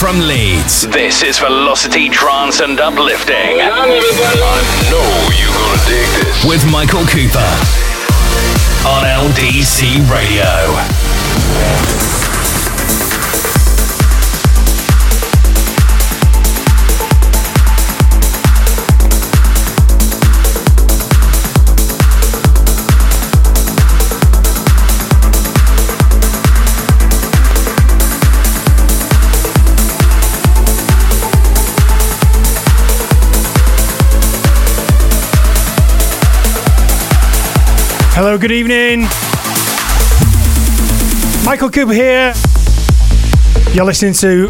from 0.00 0.18
Leeds. 0.18 0.88
This 0.88 1.22
is 1.22 1.38
Velocity 1.38 2.08
Trance 2.08 2.60
and 2.60 2.80
Uplifting. 2.80 3.60
I 3.60 3.84
know 4.88 5.04
you're 5.36 5.52
gonna 5.52 5.76
dig 5.84 6.08
this. 6.24 6.42
With 6.42 6.64
Michael 6.72 7.04
Cooper 7.04 7.52
on 8.88 9.04
LDC 9.04 10.00
Radio. 10.10 10.48
Hello, 38.22 38.36
good 38.36 38.52
evening. 38.52 39.00
Michael 41.42 41.70
Cooper 41.70 41.94
here. 41.94 42.34
You're 43.72 43.86
listening 43.86 44.12
to 44.12 44.48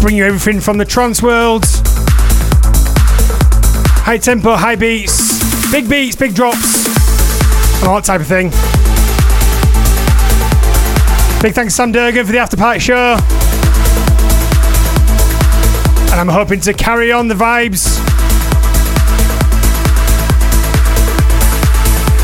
Bring 0.00 0.16
you 0.16 0.24
everything 0.24 0.60
from 0.60 0.78
the 0.78 0.86
trance 0.86 1.22
world 1.22 1.66
high 4.02 4.18
tempo, 4.18 4.56
high 4.56 4.74
beats, 4.74 5.70
big 5.70 5.88
beats, 5.88 6.16
big 6.16 6.34
drops, 6.34 6.86
and 7.78 7.88
all 7.88 7.94
that 7.94 8.04
type 8.04 8.20
of 8.20 8.26
thing. 8.26 8.50
Big 11.40 11.54
thanks 11.54 11.74
to 11.74 11.76
Sam 11.76 11.92
Durgan 11.92 12.26
for 12.26 12.32
the 12.32 12.38
after 12.38 12.56
party 12.56 12.80
show. 12.80 13.16
And 16.10 16.20
I'm 16.20 16.28
hoping 16.28 16.60
to 16.62 16.72
carry 16.72 17.12
on 17.12 17.28
the 17.28 17.34
vibes. 17.34 17.98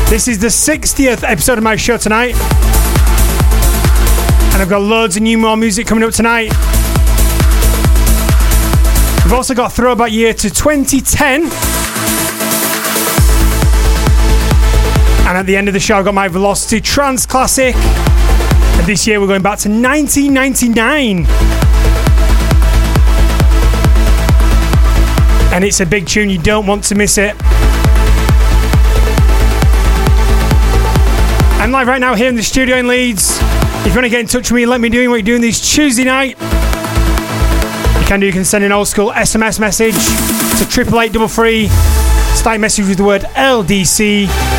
This 0.09 0.27
is 0.27 0.39
the 0.39 0.47
60th 0.47 1.23
episode 1.23 1.57
of 1.57 1.63
my 1.63 1.75
show 1.75 1.97
tonight. 1.97 2.35
And 4.53 4.61
I've 4.61 4.69
got 4.69 4.81
loads 4.81 5.15
of 5.15 5.21
new 5.21 5.37
more 5.37 5.55
music 5.55 5.87
coming 5.87 6.03
up 6.03 6.11
tonight. 6.11 6.51
We've 9.23 9.33
also 9.33 9.53
got 9.53 9.71
throwback 9.71 10.11
year 10.11 10.33
to 10.33 10.49
2010. 10.49 11.68
And 15.29 15.37
at 15.37 15.45
the 15.45 15.55
end 15.55 15.67
of 15.67 15.75
the 15.75 15.79
show, 15.79 15.95
I've 15.95 16.05
got 16.05 16.15
my 16.15 16.27
Velocity 16.27 16.81
Trance 16.81 17.27
Classic. 17.27 17.75
And 17.75 18.87
this 18.87 19.05
year, 19.05 19.21
we're 19.21 19.27
going 19.27 19.43
back 19.43 19.59
to 19.59 19.69
1999. 19.69 21.27
And 25.53 25.63
it's 25.63 25.81
a 25.81 25.85
big 25.85 26.07
tune, 26.07 26.31
you 26.31 26.39
don't 26.39 26.65
want 26.65 26.83
to 26.85 26.95
miss 26.95 27.19
it. 27.19 27.35
I'm 31.61 31.71
live 31.71 31.87
right 31.87 32.01
now 32.01 32.15
here 32.15 32.27
in 32.27 32.35
the 32.35 32.41
studio 32.41 32.77
in 32.77 32.87
Leeds. 32.87 33.37
If 33.81 33.89
you 33.89 33.93
want 33.93 34.05
to 34.05 34.09
get 34.09 34.21
in 34.21 34.25
touch 34.25 34.49
with 34.49 34.53
me, 34.53 34.65
let 34.65 34.81
me 34.81 34.89
know 34.89 35.11
what 35.11 35.17
you're 35.17 35.21
doing 35.21 35.41
this 35.41 35.61
Tuesday 35.75 36.05
night 36.05 36.39
You 36.39 38.05
can 38.07 38.19
do, 38.19 38.25
you 38.25 38.33
can 38.33 38.45
send 38.45 38.63
an 38.63 38.71
old 38.71 38.87
school 38.87 39.11
SMS 39.11 39.59
message 39.59 39.93
to 40.57 40.67
triple 40.67 40.99
eight 41.01 41.13
double 41.13 41.27
three. 41.27 41.67
Start 42.33 42.59
message 42.59 42.87
with 42.87 42.97
the 42.97 43.03
word 43.03 43.21
LDC. 43.35 44.58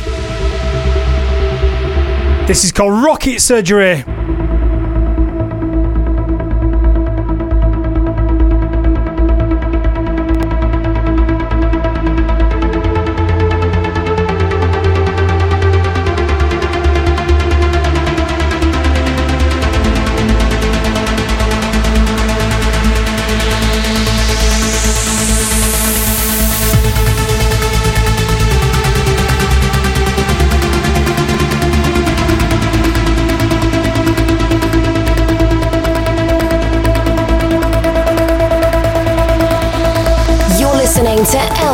This 2.47 2.65
is 2.65 2.71
called 2.71 3.03
Rocket 3.03 3.39
Surgery. 3.39 4.03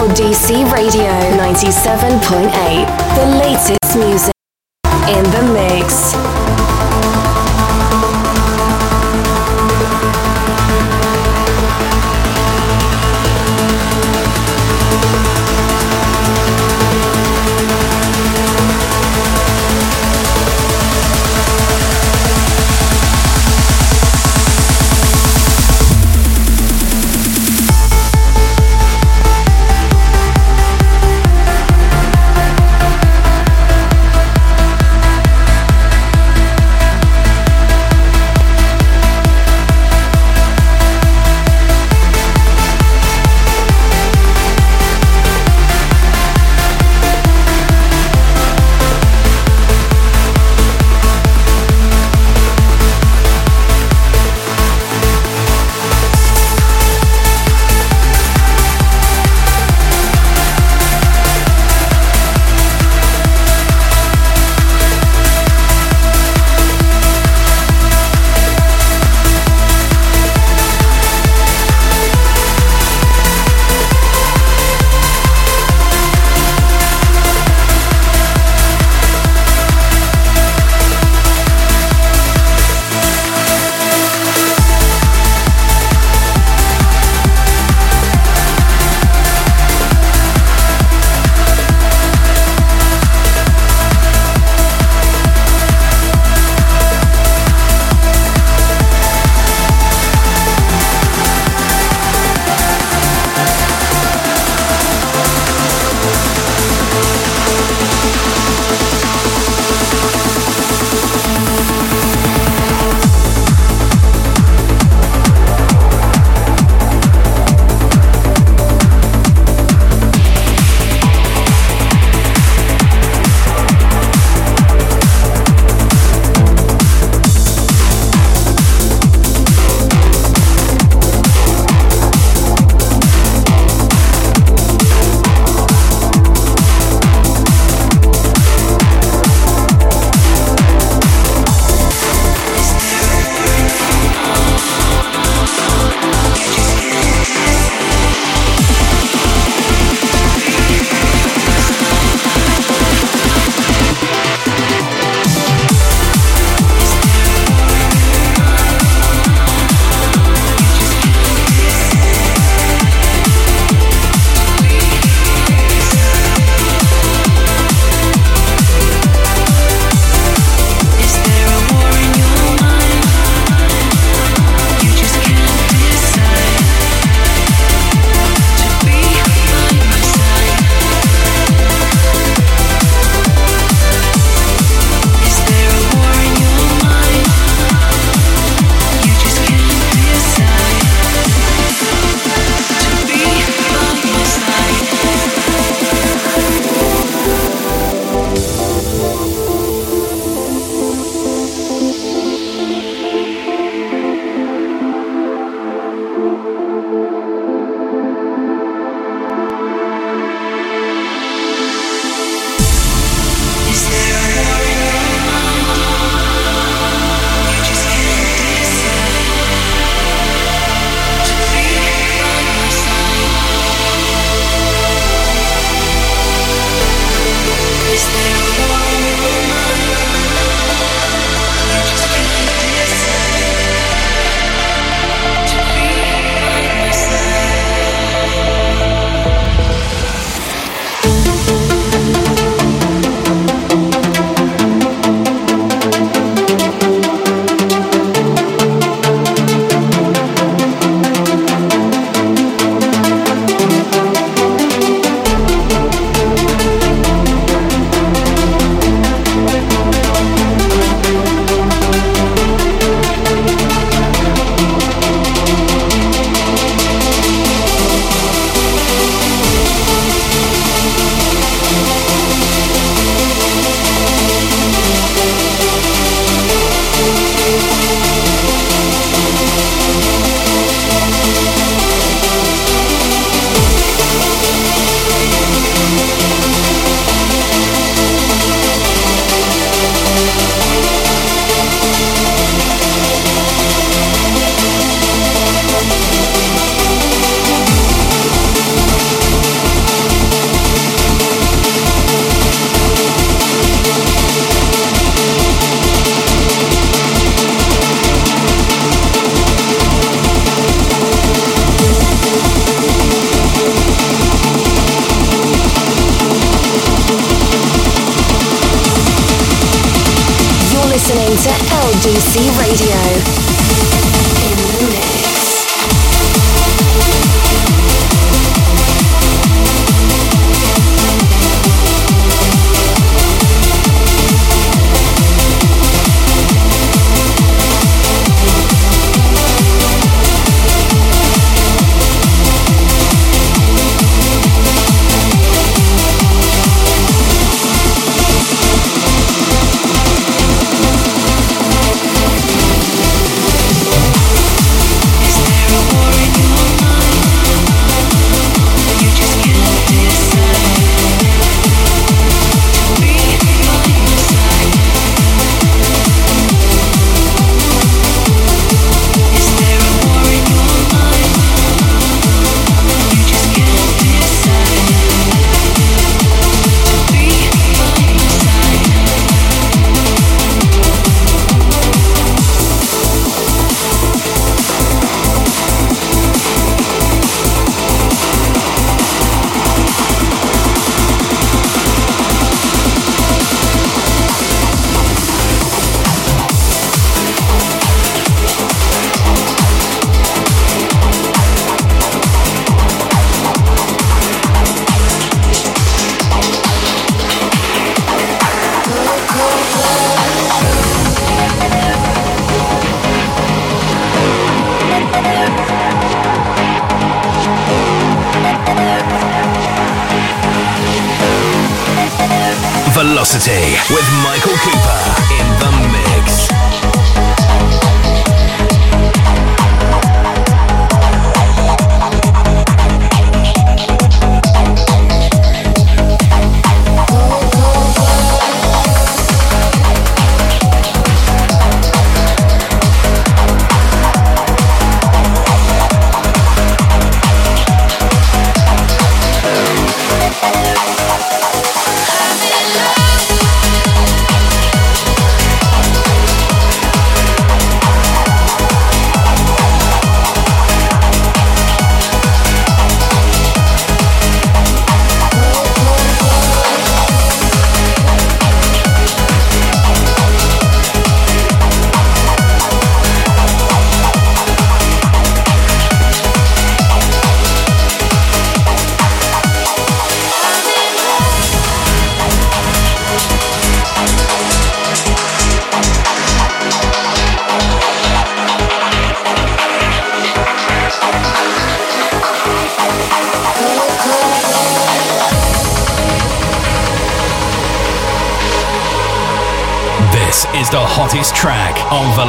LDC 0.07 0.71
Radio 0.71 1.11
97.8. 1.35 2.87
The 3.15 3.25
latest 3.39 3.97
music 3.97 4.36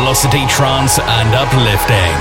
Velocity 0.09 0.47
Trance 0.47 0.99
and 0.99 1.35
Uplifting. 1.35 2.18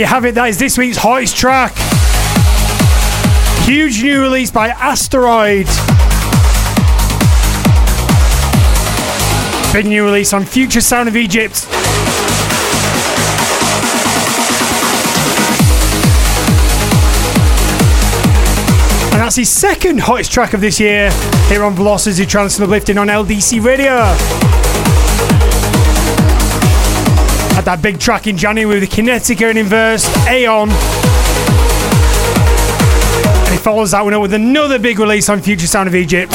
You 0.00 0.06
have 0.06 0.24
it. 0.24 0.34
That 0.34 0.48
is 0.48 0.58
this 0.58 0.78
week's 0.78 0.96
hottest 0.96 1.36
track. 1.36 1.74
Huge 3.68 4.02
new 4.02 4.22
release 4.22 4.50
by 4.50 4.68
Asteroid. 4.68 5.66
Big 9.74 9.86
new 9.86 10.02
release 10.02 10.32
on 10.32 10.46
Future 10.46 10.80
Sound 10.80 11.06
of 11.08 11.16
Egypt. 11.16 11.66
And 19.12 19.20
that's 19.20 19.36
his 19.36 19.50
second 19.50 20.00
hottest 20.00 20.32
track 20.32 20.54
of 20.54 20.62
this 20.62 20.80
year 20.80 21.10
here 21.48 21.62
on 21.62 21.74
Velocity 21.74 22.22
and 22.22 22.62
Uplifting 22.62 22.96
on 22.96 23.08
LDC 23.08 23.62
Radio. 23.62 24.49
Had 27.60 27.66
that 27.66 27.82
big 27.82 28.00
track 28.00 28.26
in 28.26 28.38
January 28.38 28.80
with 28.80 28.88
the 28.88 28.96
Kinetica 28.96 29.50
and 29.50 29.58
Inverse, 29.58 30.08
Aeon. 30.26 30.70
And 33.44 33.52
he 33.52 33.58
follows 33.58 33.90
that 33.90 34.02
one 34.02 34.14
up 34.14 34.22
with 34.22 34.32
another 34.32 34.78
big 34.78 34.98
release 34.98 35.28
on 35.28 35.42
Future 35.42 35.66
Sound 35.66 35.86
of 35.86 35.94
Egypt. 35.94 36.32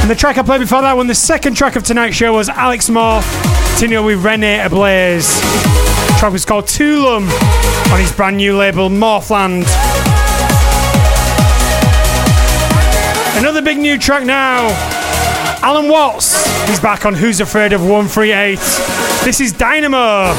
And 0.00 0.10
the 0.10 0.16
track 0.16 0.38
I 0.38 0.42
played 0.42 0.58
before 0.58 0.82
that 0.82 0.96
one, 0.96 1.06
the 1.06 1.14
second 1.14 1.54
track 1.54 1.76
of 1.76 1.84
tonight's 1.84 2.16
show 2.16 2.32
was 2.32 2.48
Alex 2.48 2.90
Moore, 2.90 3.22
continuing 3.70 4.06
with 4.06 4.24
Rene 4.24 4.60
Ablaze. 4.60 5.40
Track 6.18 6.32
was 6.32 6.44
called 6.44 6.64
Tulum 6.64 7.28
on 7.92 8.00
his 8.00 8.12
brand 8.12 8.36
new 8.36 8.56
label 8.56 8.88
Morphland. 8.90 9.66
Another 13.38 13.62
big 13.62 13.78
new 13.78 13.98
track 13.98 14.24
now. 14.24 14.68
Allen 15.62 15.88
Watts. 15.88 16.46
He's 16.68 16.80
back 16.80 17.06
on 17.06 17.14
Who's 17.14 17.40
Afraid 17.40 17.72
of 17.72 17.80
138. 17.82 18.58
This 19.24 19.40
is 19.40 19.52
Dynamo. 19.52 20.34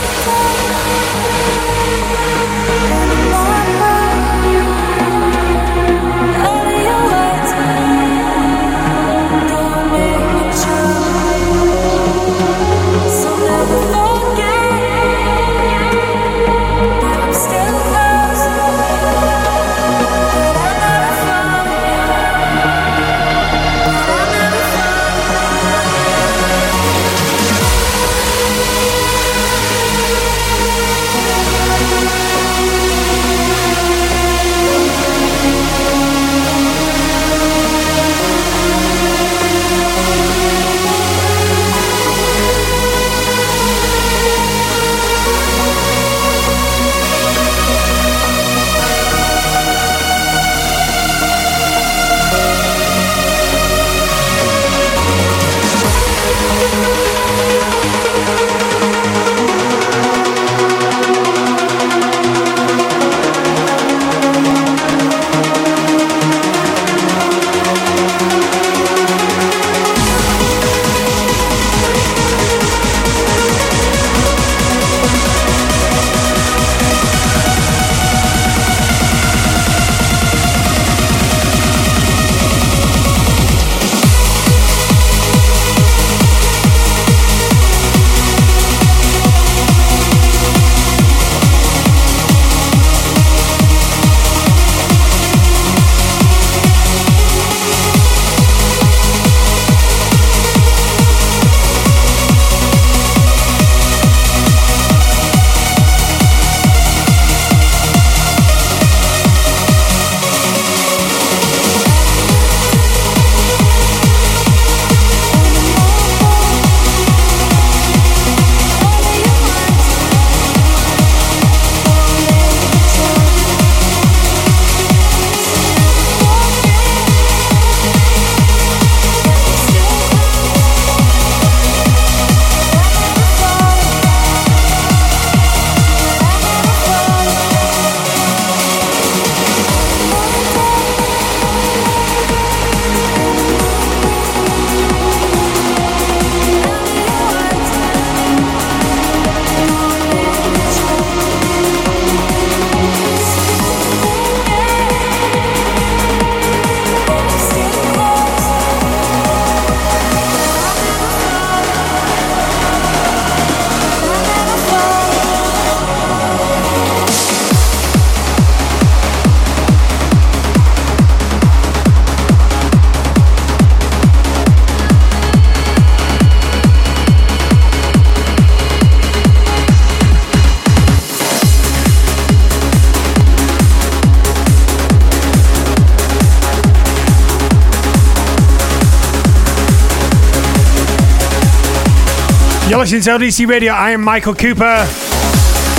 Listening 192.91 193.19
to 193.19 193.25
LDC 193.25 193.47
Radio. 193.47 193.71
I 193.71 193.91
am 193.91 194.01
Michael 194.01 194.35
Cooper. 194.35 194.85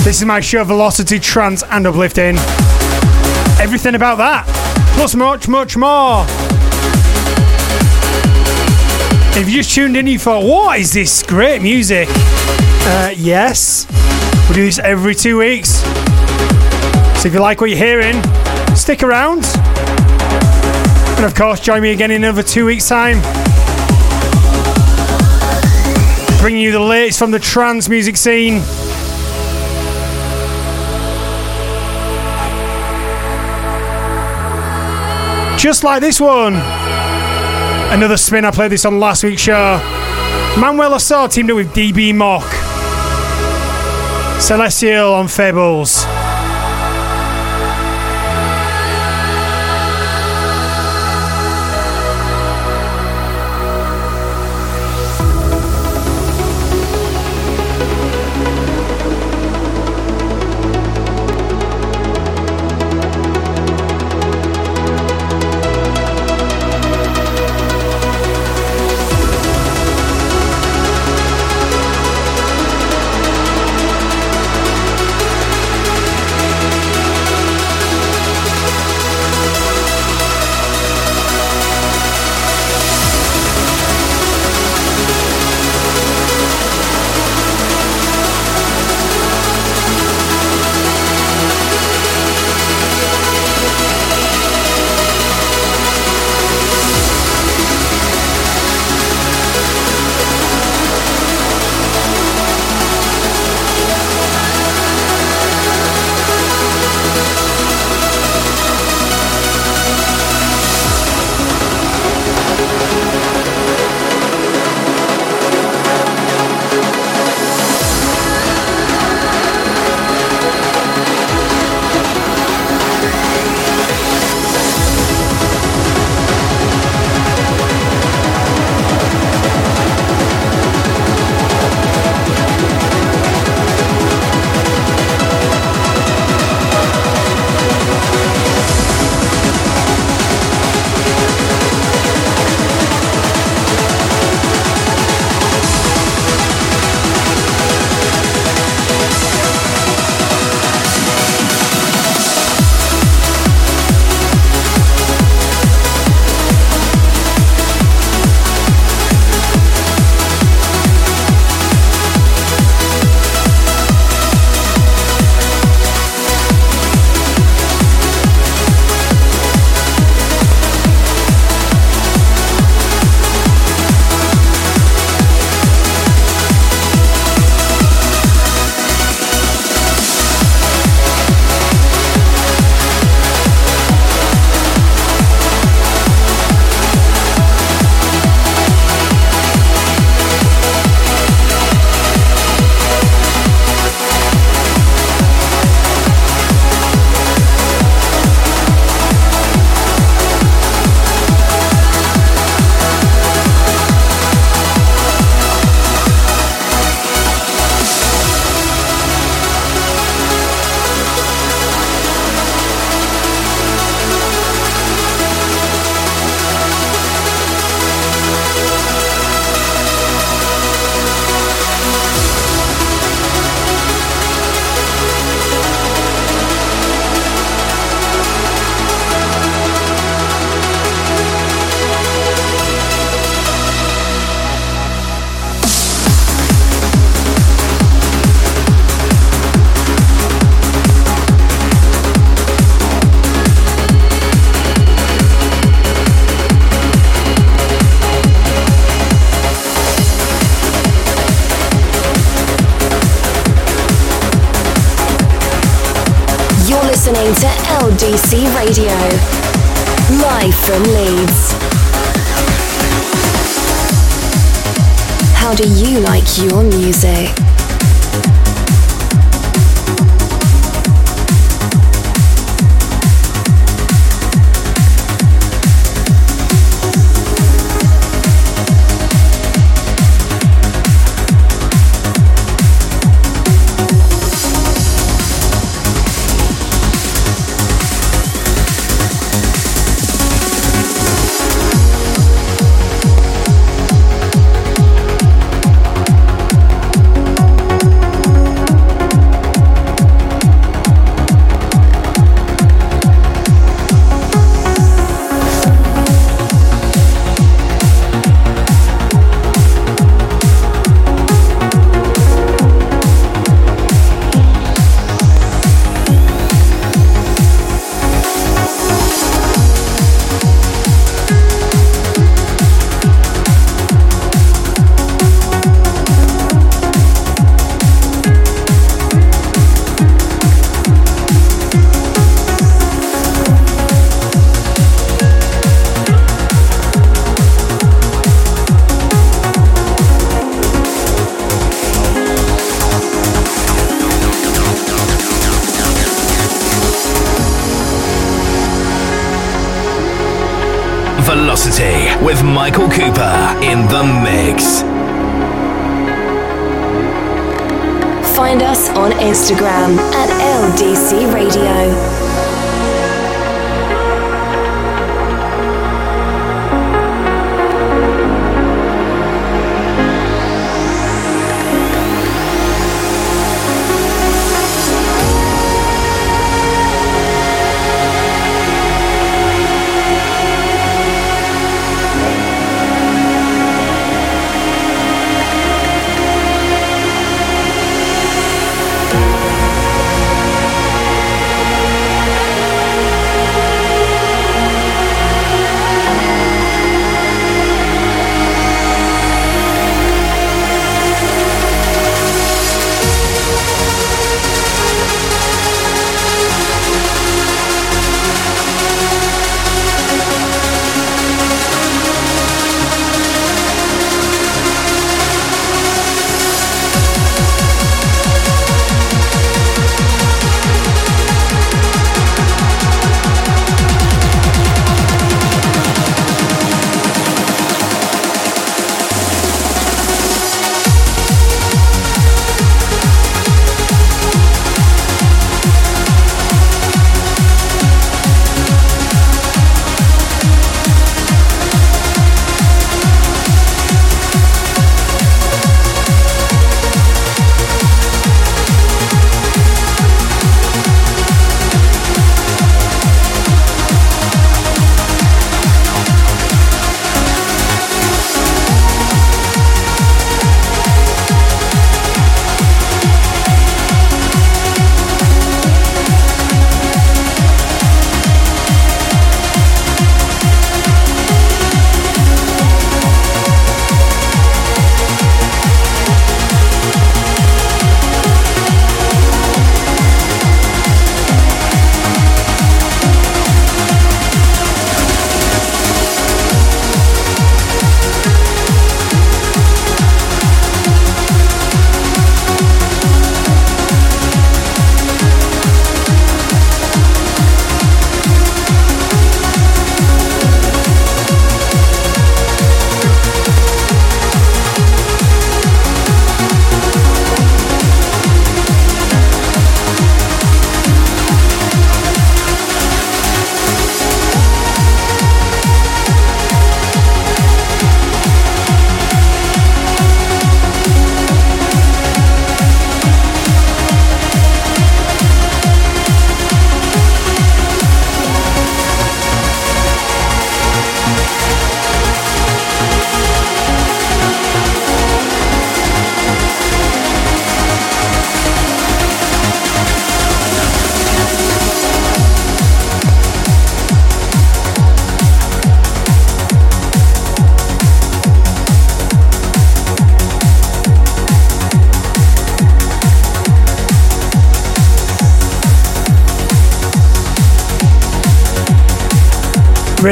This 0.02 0.20
is 0.20 0.24
my 0.24 0.40
show, 0.40 0.64
Velocity, 0.64 1.18
Trance, 1.18 1.62
and 1.64 1.86
Uplifting. 1.86 2.36
Everything 3.60 3.94
about 3.94 4.16
that, 4.16 4.46
plus 4.94 5.14
much, 5.14 5.46
much 5.46 5.76
more. 5.76 6.24
If 9.38 9.46
you 9.46 9.56
just 9.56 9.74
tuned 9.74 9.94
in, 9.98 10.06
you 10.06 10.18
thought, 10.18 10.42
what 10.42 10.80
is 10.80 10.94
this 10.94 11.22
great 11.22 11.60
music? 11.60 12.08
Uh, 12.10 13.12
yes, 13.14 13.86
we 14.48 14.54
do 14.54 14.64
this 14.64 14.78
every 14.78 15.14
two 15.14 15.36
weeks. 15.36 15.82
So 17.20 17.28
if 17.28 17.34
you 17.34 17.40
like 17.40 17.60
what 17.60 17.68
you're 17.68 17.78
hearing, 17.78 18.22
stick 18.74 19.02
around. 19.02 19.44
And 21.16 21.26
of 21.26 21.34
course, 21.34 21.60
join 21.60 21.82
me 21.82 21.92
again 21.92 22.10
in 22.10 22.24
another 22.24 22.42
two 22.42 22.64
weeks' 22.64 22.88
time 22.88 23.20
bringing 26.42 26.60
you 26.60 26.72
the 26.72 26.80
latest 26.80 27.20
from 27.20 27.30
the 27.30 27.38
trance 27.38 27.88
music 27.88 28.16
scene. 28.16 28.54
Just 35.56 35.84
like 35.84 36.00
this 36.00 36.20
one. 36.20 36.54
Another 37.92 38.16
spin, 38.16 38.44
I 38.44 38.50
played 38.50 38.72
this 38.72 38.84
on 38.84 38.98
last 38.98 39.22
week's 39.22 39.42
show. 39.42 39.78
Manuel 40.58 40.94
Assar 40.94 41.28
teamed 41.28 41.52
up 41.52 41.56
with 41.58 41.72
DB 41.72 42.12
Mock. 42.12 42.42
Celestial 44.40 45.14
on 45.14 45.28
Fables. 45.28 46.04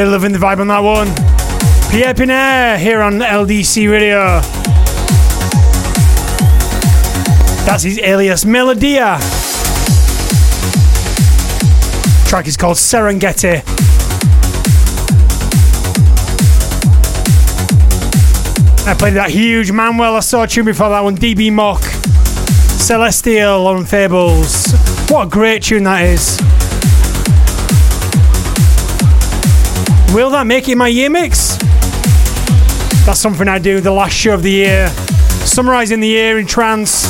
Really 0.01 0.13
loving 0.13 0.31
the 0.31 0.39
vibe 0.39 0.57
on 0.57 0.67
that 0.69 0.79
one. 0.79 1.05
Pierre 1.91 2.15
Pienaar 2.15 2.79
here 2.79 3.01
on 3.01 3.19
LDC 3.19 3.87
Radio. 3.87 4.41
That's 7.67 7.83
his 7.83 7.99
alias 7.99 8.43
Melodia. 8.43 9.19
track 12.25 12.47
is 12.47 12.57
called 12.57 12.77
Serengeti. 12.77 13.61
I 18.87 18.95
played 18.97 19.13
that 19.13 19.29
huge 19.29 19.71
Manuel 19.71 20.13
Le 20.13 20.21
Saux 20.23 20.51
tune 20.51 20.65
before 20.65 20.89
that 20.89 21.01
one, 21.01 21.15
DB 21.15 21.53
Mock. 21.53 21.83
Celestial 21.83 23.67
on 23.67 23.85
Fables. 23.85 24.65
What 25.09 25.27
a 25.27 25.29
great 25.29 25.61
tune 25.61 25.83
that 25.83 26.03
is. 26.05 26.50
Will 30.13 30.29
that 30.31 30.45
make 30.45 30.67
it 30.67 30.75
my 30.75 30.89
year 30.89 31.09
mix? 31.09 31.55
That's 33.05 33.19
something 33.19 33.47
I 33.47 33.59
do 33.59 33.79
the 33.79 33.91
last 33.91 34.11
show 34.13 34.33
of 34.33 34.43
the 34.43 34.51
year, 34.51 34.89
summarising 35.45 36.01
the 36.01 36.07
year 36.07 36.37
in 36.37 36.45
trance. 36.45 37.05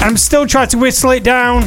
I'm 0.00 0.16
still 0.16 0.44
trying 0.44 0.68
to 0.70 0.78
whistle 0.78 1.12
it 1.12 1.22
down. 1.22 1.62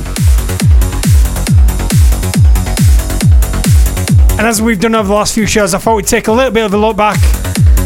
And 4.38 4.46
as 4.46 4.62
we've 4.62 4.80
done 4.80 4.96
over 4.96 5.08
the 5.08 5.14
last 5.14 5.34
few 5.34 5.46
shows, 5.46 5.74
I 5.74 5.78
thought 5.78 5.96
we'd 5.96 6.06
take 6.06 6.28
a 6.28 6.34
little 6.34 6.52
bit 6.52 6.66
of 6.66 6.74
a 6.74 6.78
look 6.78 6.98
back 6.98 7.18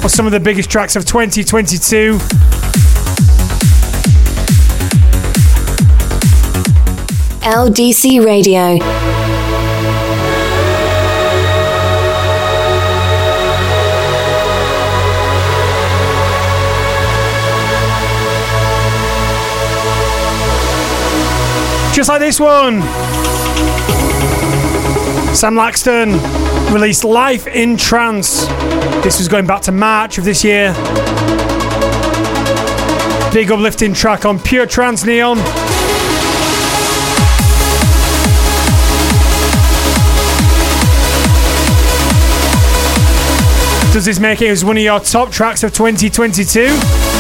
on 0.04 0.10
some 0.10 0.26
of 0.26 0.32
the 0.32 0.40
biggest 0.40 0.72
tracks 0.72 0.96
of 0.96 1.06
2022. 1.06 2.18
LDC 7.44 8.26
Radio. 8.26 9.01
Just 22.02 22.10
like 22.10 22.20
this 22.20 22.40
one. 22.40 22.82
Sam 25.36 25.54
Laxton 25.54 26.74
released 26.74 27.04
Life 27.04 27.46
in 27.46 27.78
Trance. 27.78 28.48
This 29.04 29.20
was 29.20 29.28
going 29.28 29.46
back 29.46 29.62
to 29.62 29.72
March 29.72 30.18
of 30.18 30.24
this 30.24 30.44
year. 30.44 30.74
Big 33.32 33.52
uplifting 33.52 33.94
track 33.94 34.26
on 34.26 34.40
Pure 34.40 34.66
Trance 34.66 35.06
Neon. 35.06 35.38
Does 43.94 44.06
this 44.06 44.20
make 44.20 44.42
it 44.42 44.50
as 44.50 44.66
one 44.66 44.76
of 44.76 44.82
your 44.82 45.00
top 45.02 45.30
tracks 45.30 45.62
of 45.62 45.72
2022? 45.72 47.11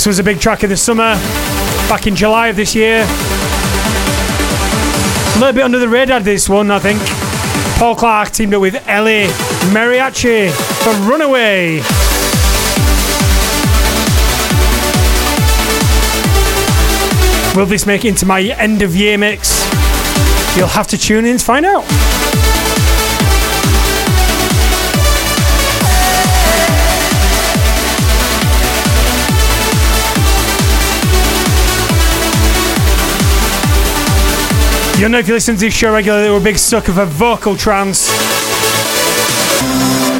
This 0.00 0.06
was 0.06 0.18
a 0.18 0.24
big 0.24 0.40
track 0.40 0.62
of 0.62 0.70
the 0.70 0.78
summer, 0.78 1.12
back 1.90 2.06
in 2.06 2.16
July 2.16 2.48
of 2.48 2.56
this 2.56 2.74
year. 2.74 3.04
A 3.04 5.38
little 5.38 5.52
bit 5.52 5.62
under 5.62 5.78
the 5.78 5.90
radar, 5.90 6.20
this 6.20 6.48
one, 6.48 6.70
I 6.70 6.78
think. 6.78 6.98
Paul 7.78 7.96
Clark 7.96 8.30
teamed 8.30 8.54
up 8.54 8.62
with 8.62 8.82
Ellie 8.88 9.26
Mariachi 9.74 10.50
for 10.82 10.94
Runaway. 11.06 11.82
Will 17.54 17.66
this 17.66 17.84
make 17.84 18.06
it 18.06 18.08
into 18.08 18.24
my 18.24 18.40
end 18.40 18.80
of 18.80 18.96
year 18.96 19.18
mix? 19.18 19.66
You'll 20.56 20.66
have 20.68 20.86
to 20.86 20.96
tune 20.96 21.26
in 21.26 21.36
to 21.36 21.44
find 21.44 21.66
out. 21.66 21.84
You'll 35.00 35.08
know 35.08 35.18
if 35.18 35.28
you 35.28 35.32
listen 35.32 35.54
to 35.54 35.60
this 35.62 35.72
show 35.72 35.94
regularly, 35.94 36.28
we're 36.28 36.36
a 36.36 36.40
big 36.42 36.58
sucker 36.58 36.92
for 36.92 37.06
vocal 37.06 37.56
trance. 37.56 38.10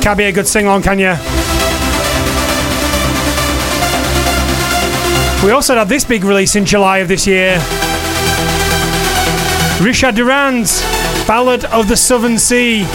Can't 0.02 0.16
be 0.16 0.24
a 0.24 0.32
good 0.32 0.48
sing 0.48 0.64
along, 0.64 0.80
can 0.80 0.98
you? 0.98 1.10
We 5.44 5.52
also 5.52 5.76
had 5.76 5.90
this 5.90 6.02
big 6.02 6.24
release 6.24 6.56
in 6.56 6.64
July 6.64 6.98
of 6.98 7.08
this 7.08 7.26
year. 7.26 7.60
Richard 9.82 10.14
Durand's 10.14 10.80
Ballad 11.26 11.66
of 11.66 11.86
the 11.86 11.96
Southern 11.98 12.38
Sea. 12.38 12.86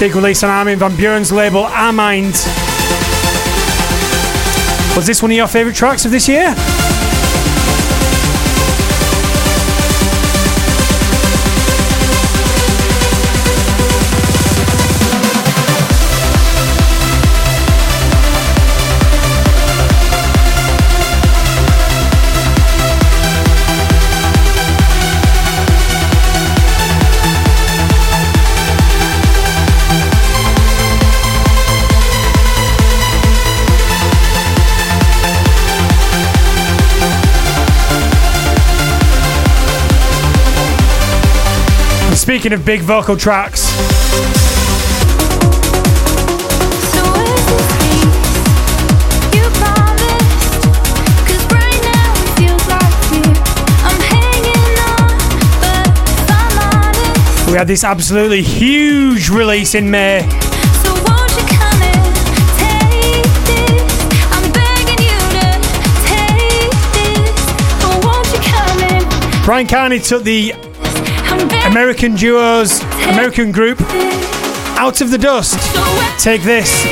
Big 0.00 0.16
release 0.16 0.42
on 0.42 0.50
Armin 0.50 0.80
van 0.80 0.90
Buuren's 0.96 1.30
label 1.30 1.66
Armind. 1.66 2.34
Was 4.96 5.06
this 5.06 5.22
one 5.22 5.30
of 5.30 5.36
your 5.36 5.46
favourite 5.46 5.76
tracks 5.76 6.04
of 6.04 6.10
this 6.10 6.26
year? 6.26 6.52
On, 42.44 42.52
of 42.52 42.64
big 42.66 42.80
vocal 42.82 43.16
tracks. 43.16 43.64
we 57.48 57.58
had 57.58 57.66
this 57.66 57.84
absolutely 57.84 58.42
huge 58.42 59.30
release 59.30 59.74
in 59.74 59.90
May. 59.90 60.20
so 60.82 60.92
won't 60.92 61.32
you 61.32 61.46
come 61.46 61.80
and 61.80 62.16
take 62.58 63.24
this? 63.46 63.92
I'm 64.30 64.52
begging 64.52 65.06
you 65.06 65.18
to 65.36 65.46
take 66.04 66.70
this. 66.92 68.04
Won't 68.04 68.30
you 68.30 68.40
come 68.40 68.80
and 68.82 69.44
Brian 69.44 69.66
Carney 69.66 70.00
took 70.00 70.22
the 70.22 70.52
American 71.76 72.14
duos, 72.14 72.80
American 73.12 73.52
group, 73.52 73.78
out 74.78 75.02
of 75.02 75.10
the 75.10 75.18
dust. 75.18 75.58
Take 76.18 76.40
this, 76.40 76.86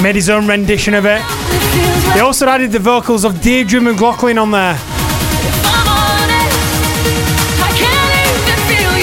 made 0.00 0.14
his 0.14 0.30
own 0.30 0.46
rendition 0.46 0.94
of 0.94 1.06
it. 1.06 1.20
They 2.14 2.20
also 2.20 2.46
added 2.46 2.70
the 2.70 2.78
vocals 2.78 3.24
of 3.24 3.42
Deirdre 3.42 3.80
McLaughlin 3.80 4.38
on 4.38 4.52
there, 4.52 4.76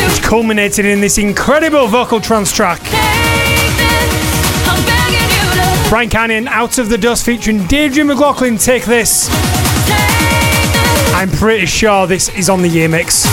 which 0.08 0.24
culminated 0.24 0.86
in 0.86 1.02
this 1.02 1.18
incredible 1.18 1.88
vocal 1.88 2.22
trance 2.22 2.54
track. 2.54 2.80
Brian 5.90 6.10
Carney 6.10 6.36
and 6.36 6.48
Out 6.48 6.78
of 6.78 6.88
the 6.88 6.98
Dust 6.98 7.26
featuring 7.26 7.66
Deirdre 7.66 8.06
McLaughlin. 8.06 8.58
Take 8.58 8.86
this. 8.86 9.28
I'm 11.18 11.32
pretty 11.32 11.66
sure 11.66 12.06
this 12.06 12.30
is 12.38 12.48
on 12.48 12.62
the 12.62 12.68
year 12.68 12.88
mix. 12.88 13.26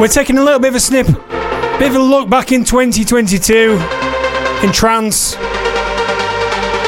We're 0.00 0.08
taking 0.08 0.38
a 0.38 0.42
little 0.42 0.58
bit 0.58 0.68
of 0.68 0.76
a 0.76 0.80
snip, 0.80 1.06
bit 1.80 1.92
of 1.92 1.96
a 1.96 1.98
look 1.98 2.28
back 2.28 2.52
in 2.52 2.62
2022 2.62 3.80
in 4.62 4.70
trance. 4.70 5.34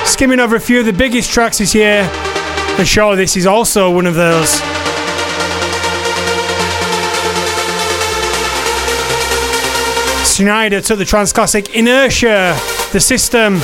Skimming 0.04 0.38
over 0.38 0.56
a 0.56 0.60
few 0.60 0.80
of 0.80 0.84
the 0.84 0.92
biggest 0.92 1.32
tracks 1.32 1.56
this 1.56 1.74
year, 1.74 2.02
and 2.76 2.86
sure, 2.86 3.16
this 3.16 3.34
is 3.34 3.46
also 3.46 3.90
one 3.90 4.04
of 4.04 4.14
those. 4.14 4.60
Sneijder 10.28 10.84
took 10.84 10.98
the 10.98 11.06
trance 11.06 11.32
classic 11.32 11.74
Inertia, 11.74 12.54
the 12.92 13.00
system. 13.00 13.54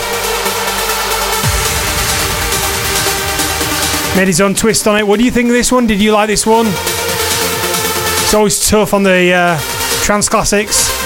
Made 4.17 4.29
his 4.29 4.41
own 4.41 4.55
twist 4.55 4.89
on 4.89 4.97
it. 4.97 5.07
What 5.07 5.19
do 5.19 5.27
you 5.27 5.31
think 5.31 5.49
of 5.49 5.53
this 5.53 5.71
one? 5.71 5.87
Did 5.87 6.01
you 6.01 6.13
like 6.13 6.29
this 6.29 6.47
one? 6.47 6.69
It's 6.69 8.33
always 8.33 8.67
tough 8.67 8.95
on 8.95 9.03
the 9.03 9.31
uh, 9.31 9.59
trance 10.03 10.31
classics. 10.31 10.98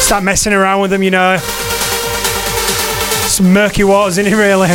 Start 0.00 0.24
messing 0.24 0.52
around 0.52 0.80
with 0.80 0.90
them, 0.90 1.04
you 1.04 1.10
know. 1.12 1.36
Some 3.28 3.52
murky 3.52 3.84
waters 3.84 4.18
in 4.18 4.26
it, 4.26 4.34
really. 4.34 4.68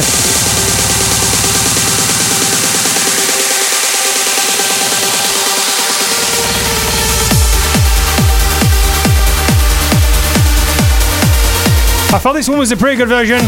I 12.14 12.18
thought 12.18 12.34
this 12.34 12.48
one 12.48 12.58
was 12.58 12.72
a 12.72 12.78
pretty 12.78 12.96
good 12.96 13.10
version. 13.10 13.42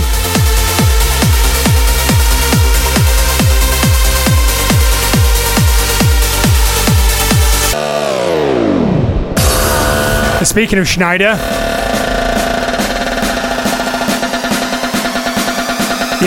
Speaking 10.44 10.80
of 10.80 10.86
Sneijder, 10.86 11.67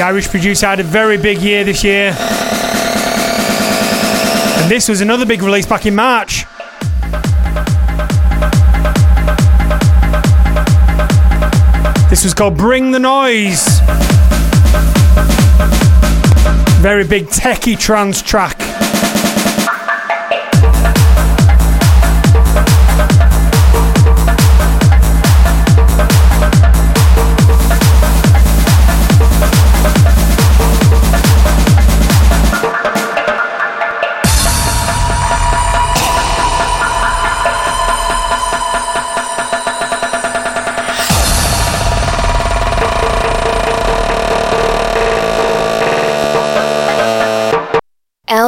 the 0.01 0.07
Irish 0.07 0.31
producer 0.31 0.67
had 0.67 0.81
a 0.81 0.83
very 0.83 1.19
big 1.19 1.43
year 1.43 1.63
this 1.63 1.85
year. 1.85 2.15
And 4.59 4.71
this 4.71 4.89
was 4.89 5.03
another 5.03 5.27
big 5.27 5.43
release 5.43 5.67
back 5.67 5.85
in 5.85 5.95
March. 5.95 6.47
This 12.09 12.25
was 12.25 12.33
called 12.33 12.57
Bring 12.57 12.93
the 12.93 12.99
Noise. 12.99 13.81
Very 16.81 17.05
big 17.05 17.27
techie 17.27 17.79
trance 17.79 18.23
track. 18.23 18.60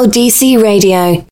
LDC 0.03 0.61
Radio. 0.61 1.25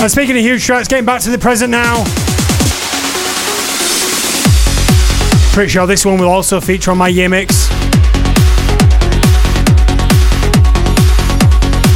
And 0.00 0.10
speaking 0.10 0.38
of 0.38 0.42
huge 0.42 0.64
tracks, 0.64 0.88
getting 0.88 1.04
back 1.04 1.20
to 1.20 1.30
the 1.30 1.36
present 1.36 1.70
now. 1.70 2.02
Pretty 5.52 5.68
sure 5.68 5.86
this 5.86 6.06
one 6.06 6.18
will 6.18 6.30
also 6.30 6.62
feature 6.62 6.90
on 6.92 6.96
my 6.96 7.08
year 7.08 7.28
mix. 7.28 7.68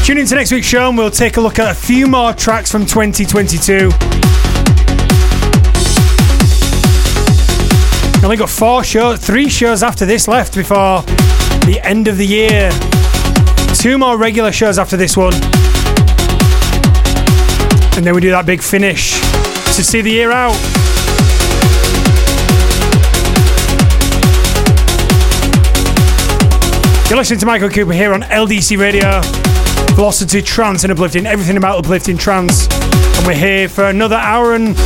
Tune 0.04 0.18
in 0.18 0.26
to 0.26 0.34
next 0.34 0.52
week's 0.52 0.66
show 0.66 0.90
and 0.90 0.98
we'll 0.98 1.10
take 1.10 1.38
a 1.38 1.40
look 1.40 1.58
at 1.58 1.70
a 1.70 1.74
few 1.74 2.06
more 2.06 2.34
tracks 2.34 2.70
from 2.70 2.84
2022. 2.84 3.90
Only 8.26 8.38
got 8.38 8.50
four 8.50 8.82
shows, 8.82 9.24
three 9.24 9.48
shows 9.48 9.84
after 9.84 10.04
this 10.04 10.26
left 10.26 10.52
before 10.56 11.02
the 11.62 11.78
end 11.84 12.08
of 12.08 12.18
the 12.18 12.26
year. 12.26 12.70
Two 13.76 13.98
more 13.98 14.18
regular 14.18 14.50
shows 14.50 14.80
after 14.80 14.96
this 14.96 15.16
one. 15.16 15.32
And 17.94 18.04
then 18.04 18.16
we 18.16 18.20
do 18.20 18.32
that 18.32 18.42
big 18.44 18.62
finish 18.62 19.12
to 19.76 19.84
see 19.84 20.00
the 20.00 20.10
year 20.10 20.32
out. 20.32 20.56
You're 27.08 27.18
listening 27.18 27.38
to 27.38 27.46
Michael 27.46 27.70
Cooper 27.70 27.92
here 27.92 28.12
on 28.12 28.22
LDC 28.22 28.76
Radio. 28.76 29.20
Velocity 29.94 30.42
Trance 30.42 30.82
and 30.82 30.90
Uplifting, 30.90 31.26
everything 31.26 31.56
about 31.56 31.78
Uplifting 31.78 32.18
Trance. 32.18 32.66
And 33.18 33.24
we're 33.24 33.34
here 33.34 33.68
for 33.68 33.84
another 33.84 34.16
hour 34.16 34.56
and 34.56 34.76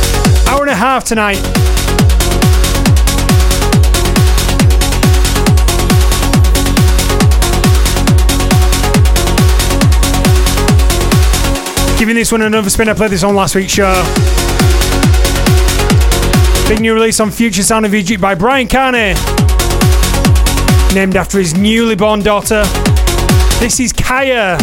hour 0.47 0.61
and 0.61 0.69
a 0.69 0.75
half 0.75 1.05
tonight. 1.05 1.41
Giving 12.01 12.15
this 12.15 12.31
one 12.31 12.41
another 12.41 12.71
spin. 12.71 12.89
I 12.89 12.95
played 12.95 13.11
this 13.11 13.21
on 13.21 13.35
last 13.35 13.53
week's 13.53 13.73
show. 13.73 13.93
Big 16.67 16.81
new 16.81 16.95
release 16.95 17.19
on 17.19 17.29
Future 17.29 17.61
Sound 17.61 17.85
of 17.85 17.93
Egypt 17.93 18.19
by 18.19 18.33
Brian 18.33 18.67
Carney. 18.67 19.13
Named 20.95 21.15
after 21.15 21.37
his 21.37 21.55
newly 21.55 21.95
born 21.95 22.23
daughter. 22.23 22.63
This 23.59 23.79
is 23.79 23.93
Kaya. 23.93 24.57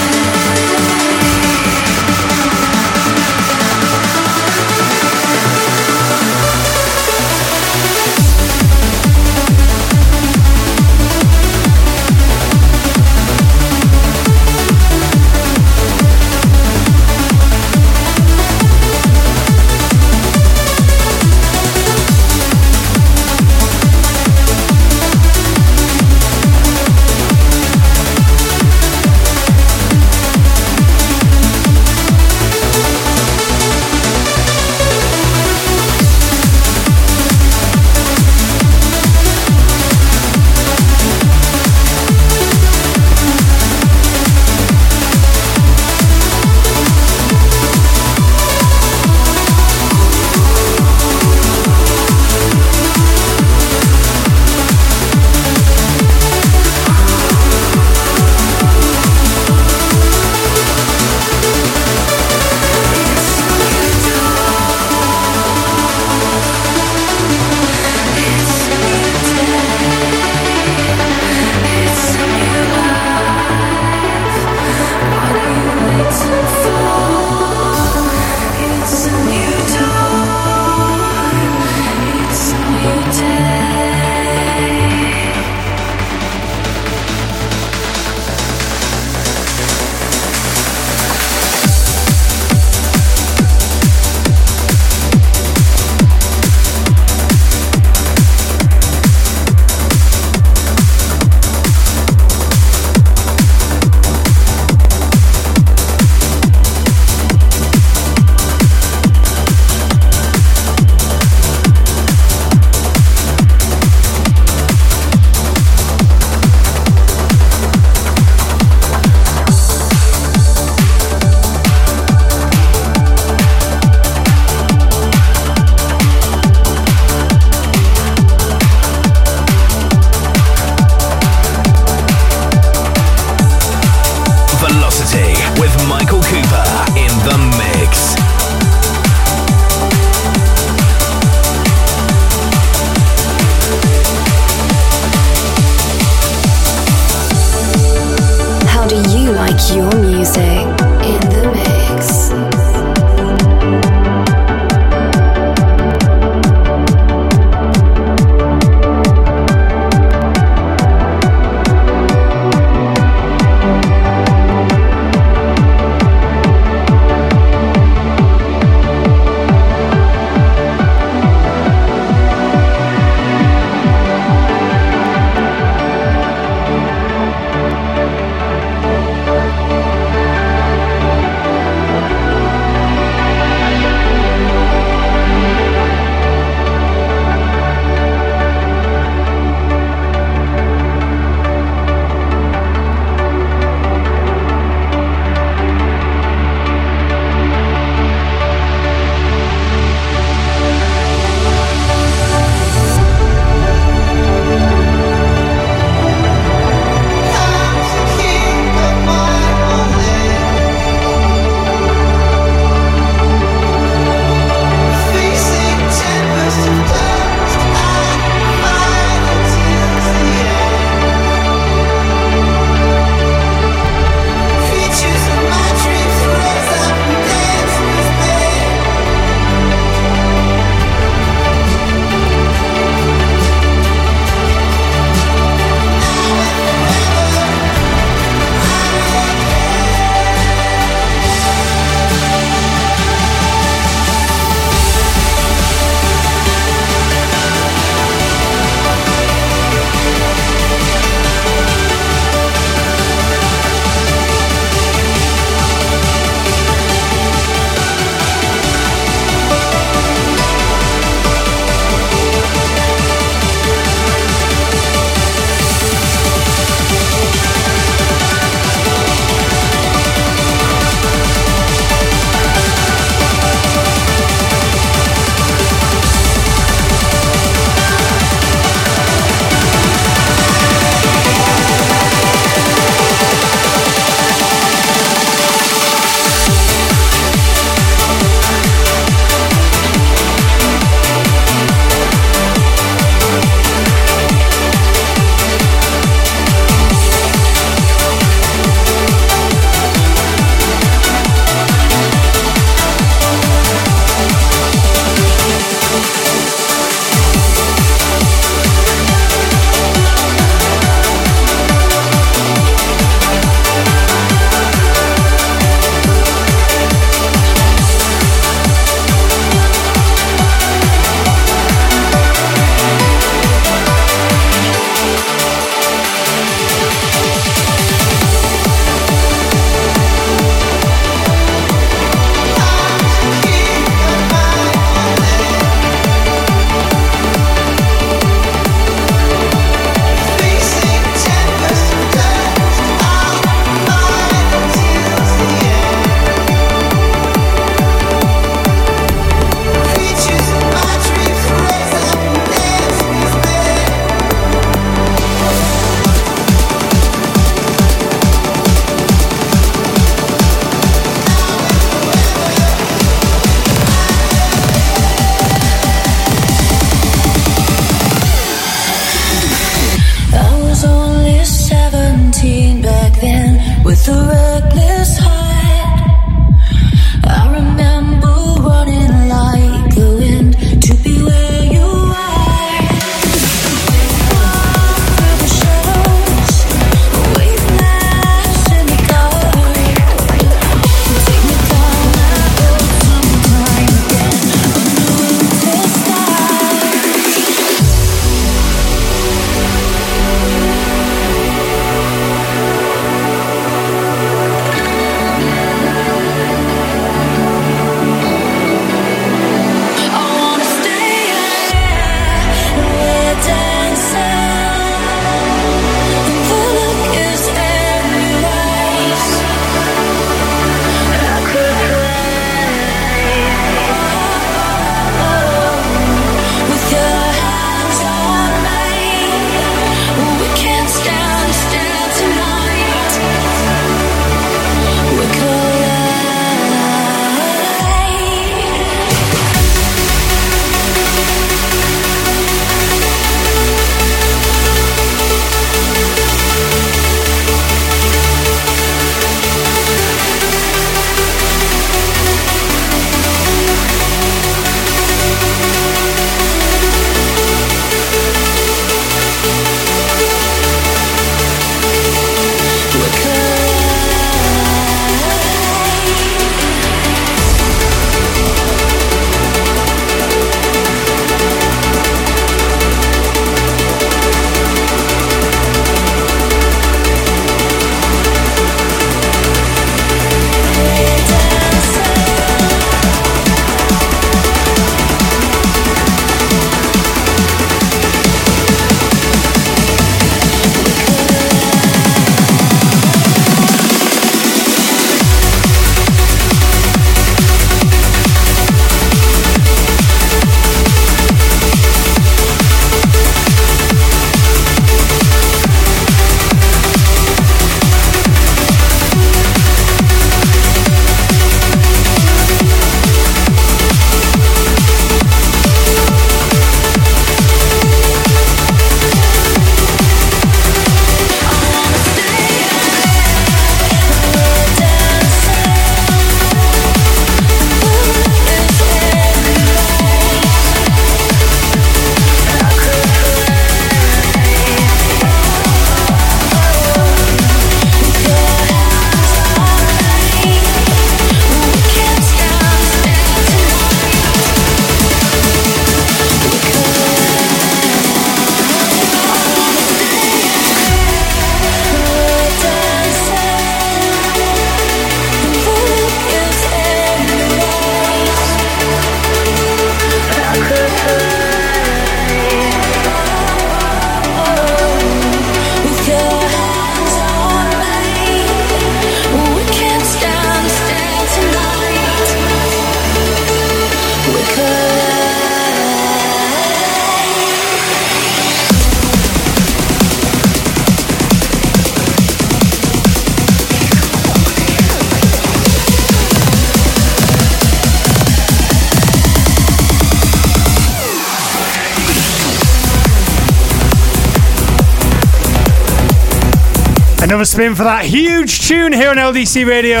Another 597.44 597.56
spin 597.56 597.74
for 597.74 597.84
that 597.84 598.06
huge 598.06 598.66
tune 598.66 598.90
here 598.94 599.10
on 599.10 599.16
LDC 599.16 599.66
Radio 599.66 600.00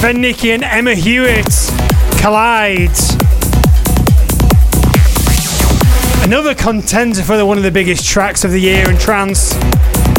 for 0.00 0.10
Nikki 0.14 0.52
and 0.52 0.64
Emma 0.64 0.94
Hewitt. 0.94 1.44
Collide. 2.22 2.96
Another 6.24 6.54
contender 6.54 7.20
for 7.20 7.36
the, 7.36 7.44
one 7.44 7.58
of 7.58 7.62
the 7.62 7.70
biggest 7.70 8.06
tracks 8.06 8.42
of 8.42 8.52
the 8.52 8.58
year 8.58 8.88
in 8.88 8.96
trance, 8.96 9.54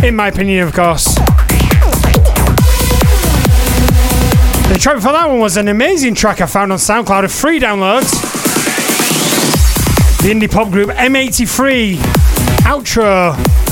in 0.04 0.16
my 0.16 0.28
opinion, 0.28 0.68
of 0.68 0.74
course. 0.74 1.16
The 4.70 4.78
track 4.80 4.98
for 4.98 5.12
that 5.12 5.26
one 5.28 5.40
was 5.40 5.58
an 5.58 5.70
amazing 5.70 6.14
track 6.14 6.40
I 6.40 6.46
found 6.46 6.72
on 6.72 6.78
SoundCloud, 6.78 7.24
a 7.24 7.30
free 7.30 7.60
download. 7.60 8.04
The 10.22 10.30
indie 10.30 10.52
pop 10.52 10.70
group 10.70 10.92
M83 10.92 11.96
Outro 12.68 13.63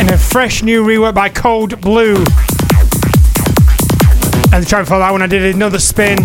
in 0.00 0.10
a 0.10 0.16
fresh 0.16 0.62
new 0.62 0.82
rework 0.82 1.14
by 1.14 1.28
Cold 1.28 1.78
Blue. 1.82 2.16
And 4.52 4.64
the 4.64 4.66
track 4.66 4.86
for 4.86 4.98
that 4.98 5.10
one, 5.12 5.20
I 5.20 5.26
did 5.26 5.54
another 5.54 5.78
spin. 5.78 6.16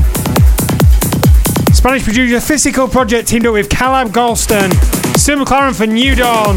Spanish 1.74 2.06
producer 2.06 2.40
Physical 2.40 2.88
Project 2.88 3.28
teamed 3.28 3.46
up 3.46 3.54
with 3.54 3.68
Calab 3.68 4.08
Galston, 4.08 4.72
Stu 5.18 5.36
McLaren 5.36 5.76
for 5.76 5.86
New 5.86 6.16
Dawn. 6.16 6.56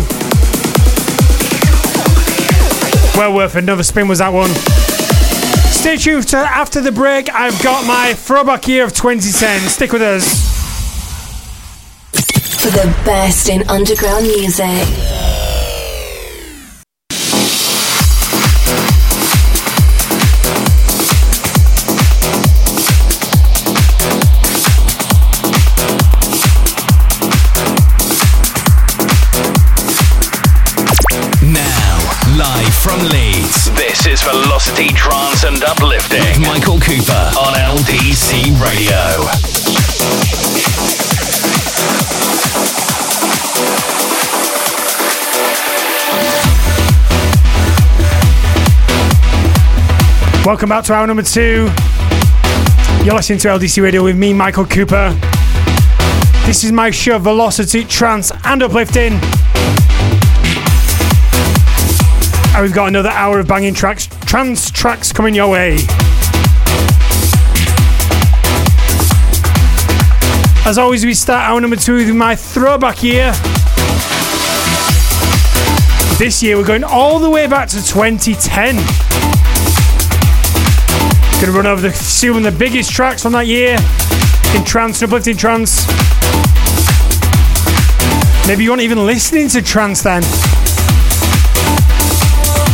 Well 3.17 3.35
worth 3.35 3.57
another 3.57 3.83
spin 3.83 4.07
was 4.07 4.21
that 4.21 4.33
one. 4.33 4.51
Stay 5.73 5.97
tuned 5.97 6.29
to 6.29 6.37
after 6.37 6.81
the 6.81 6.93
break. 6.93 7.35
I've 7.35 7.61
got 7.65 7.85
my 7.85 8.15
throwback 8.15 8.69
year 8.69 8.85
of 8.85 8.95
2010. 8.95 9.69
Stick 9.69 9.93
with 9.93 10.03
us. 10.03 10.47
For 12.63 12.71
the 12.71 12.87
best 13.05 13.49
in 13.49 13.69
underground 13.69 14.25
music. 14.25 15.28
Is 34.19 34.25
Velocity 34.25 34.89
Trance 34.95 35.45
and 35.45 35.63
Uplifting. 35.65 36.21
With 36.21 36.41
Michael 36.41 36.81
Cooper 36.81 37.13
on 37.39 37.55
LDC 37.55 38.61
Radio. 38.61 38.95
Welcome 50.45 50.69
back 50.69 50.85
to 50.85 50.95
hour 50.95 51.07
number 51.07 51.23
two. 51.23 51.69
You're 53.05 53.15
listening 53.15 53.39
to 53.41 53.49
LDC 53.49 53.83
Radio 53.83 54.05
with 54.05 54.17
me, 54.17 54.33
Michael 54.33 54.65
Cooper. 54.65 55.11
This 56.47 56.65
is 56.65 56.73
my 56.73 56.91
show, 56.91 57.19
Velocity, 57.19 57.85
Trance, 57.85 58.33
and 58.45 58.63
Uplifting. 58.63 59.19
And 62.59 62.65
we've 62.65 62.75
got 62.75 62.89
another 62.89 63.11
hour 63.11 63.39
of 63.39 63.47
banging 63.47 63.73
tracks, 63.73 64.09
trance 64.27 64.73
tracks 64.73 65.13
coming 65.13 65.33
your 65.33 65.49
way. 65.49 65.75
As 70.67 70.77
always, 70.77 71.05
we 71.05 71.15
start 71.15 71.49
hour 71.49 71.61
number 71.61 71.77
two 71.77 71.95
with 71.95 72.13
my 72.17 72.35
throwback 72.35 73.05
year. 73.05 73.31
This 76.19 76.43
year, 76.43 76.57
we're 76.57 76.67
going 76.67 76.83
all 76.83 77.21
the 77.21 77.31
way 77.31 77.47
back 77.47 77.69
to 77.69 77.77
2010. 77.77 78.75
Gonna 81.41 81.57
run 81.57 81.69
over 81.69 81.81
the 81.81 81.93
some 81.93 82.39
of 82.39 82.43
the 82.43 82.51
biggest 82.51 82.91
tracks 82.91 83.23
from 83.23 83.35
that 83.35 83.47
year 83.47 83.79
in 84.57 84.65
trance 84.65 85.01
and 85.01 85.09
uplifting 85.09 85.37
trance. 85.37 85.87
Maybe 88.49 88.65
you 88.65 88.71
weren't 88.71 88.83
even 88.83 89.07
listening 89.07 89.49
to 89.51 89.63
trance 89.63 90.03
then. 90.03 90.25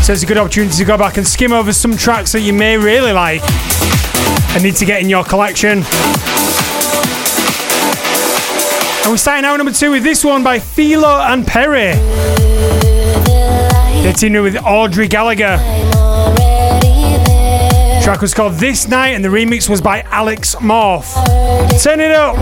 So 0.05 0.13
it's 0.13 0.23
a 0.23 0.27
good 0.27 0.37
opportunity 0.37 0.77
to 0.77 0.85
go 0.85 0.99
back 0.99 1.17
and 1.17 1.27
skim 1.27 1.51
over 1.51 1.73
some 1.73 1.97
tracks 1.97 2.33
that 2.33 2.43
you 2.43 2.53
may 2.53 2.77
really 2.77 3.13
like 3.13 3.41
and 4.51 4.63
need 4.63 4.77
to 4.77 4.85
get 4.85 5.01
in 5.01 5.09
your 5.09 5.25
collection. 5.25 5.79
And 9.03 9.11
we're 9.11 9.17
starting 9.17 9.47
out 9.47 9.57
number 9.57 9.73
two 9.73 9.93
with 9.93 10.03
this 10.03 10.23
one 10.23 10.45
by 10.45 10.59
Filo 10.59 11.21
and 11.21 11.47
Peri. 11.47 11.95
They're 14.03 14.13
teaming 14.13 14.43
with 14.43 14.57
Audrey 14.63 15.09
Gallagher. 15.09 15.57
track 18.05 18.21
was 18.21 18.35
called 18.35 18.57
This 18.57 18.87
Night 18.87 19.15
and 19.15 19.25
the 19.25 19.31
remix 19.31 19.71
was 19.71 19.81
by 19.81 20.03
Alex 20.11 20.55
Morph. 20.57 21.15
Turn 21.83 22.01
it 22.01 22.11
up. 22.11 22.37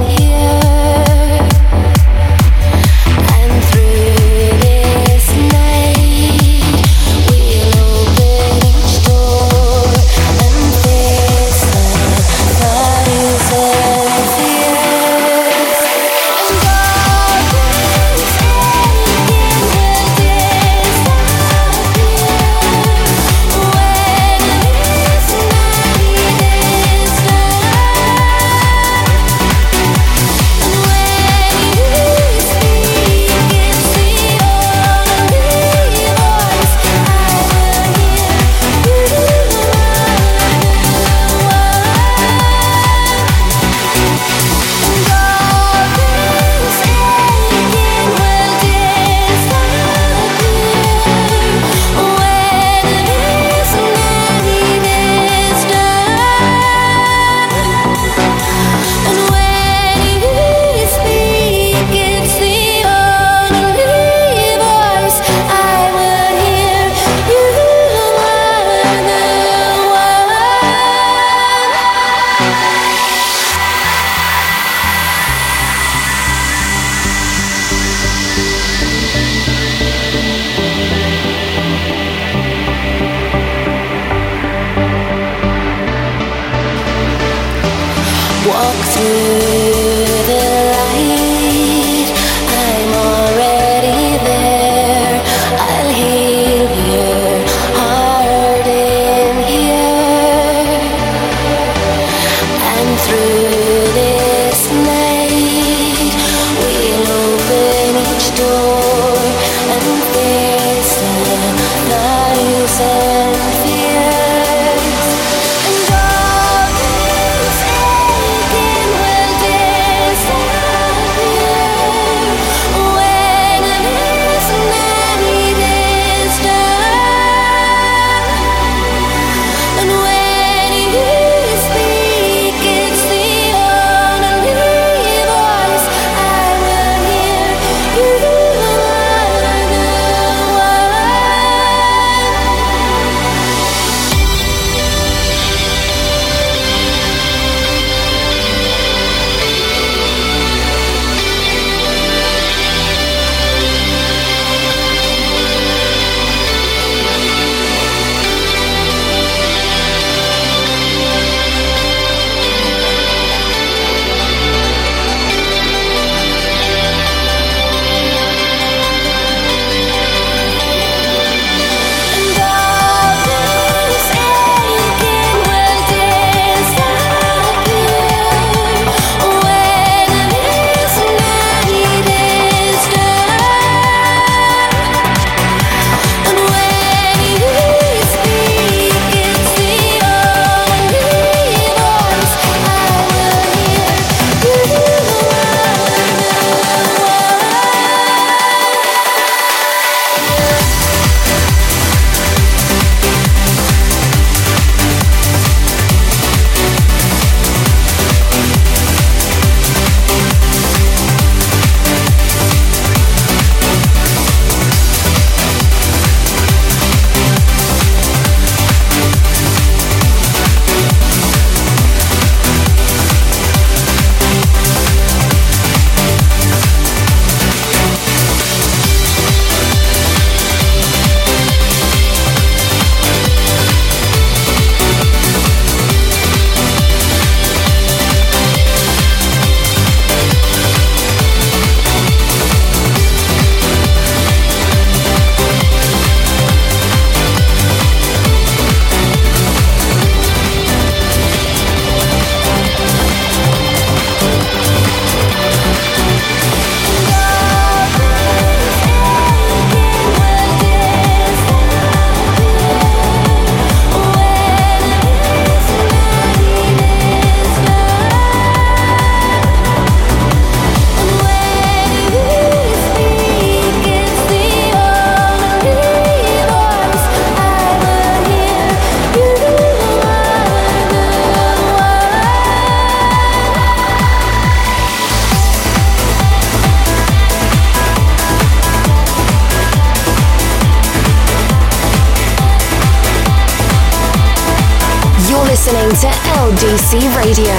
LDC 296.42 296.98
Radio. 297.14 297.54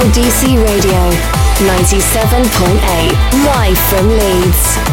LDC 0.00 0.56
Radio 0.64 1.10
97.8. 1.58 3.44
Live 3.44 3.78
from 3.90 4.08
Leeds. 4.08 4.91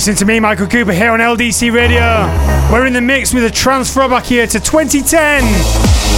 listening 0.00 0.16
to 0.16 0.24
me, 0.24 0.40
Michael 0.40 0.66
Cooper, 0.66 0.94
here 0.94 1.10
on 1.10 1.20
LDC 1.20 1.74
Radio. 1.74 2.00
We're 2.72 2.86
in 2.86 2.94
the 2.94 3.02
mix 3.02 3.34
with 3.34 3.44
a 3.44 3.50
transfer 3.50 4.00
throwback 4.00 4.24
here 4.24 4.46
to 4.46 4.58
2010. 4.58 6.09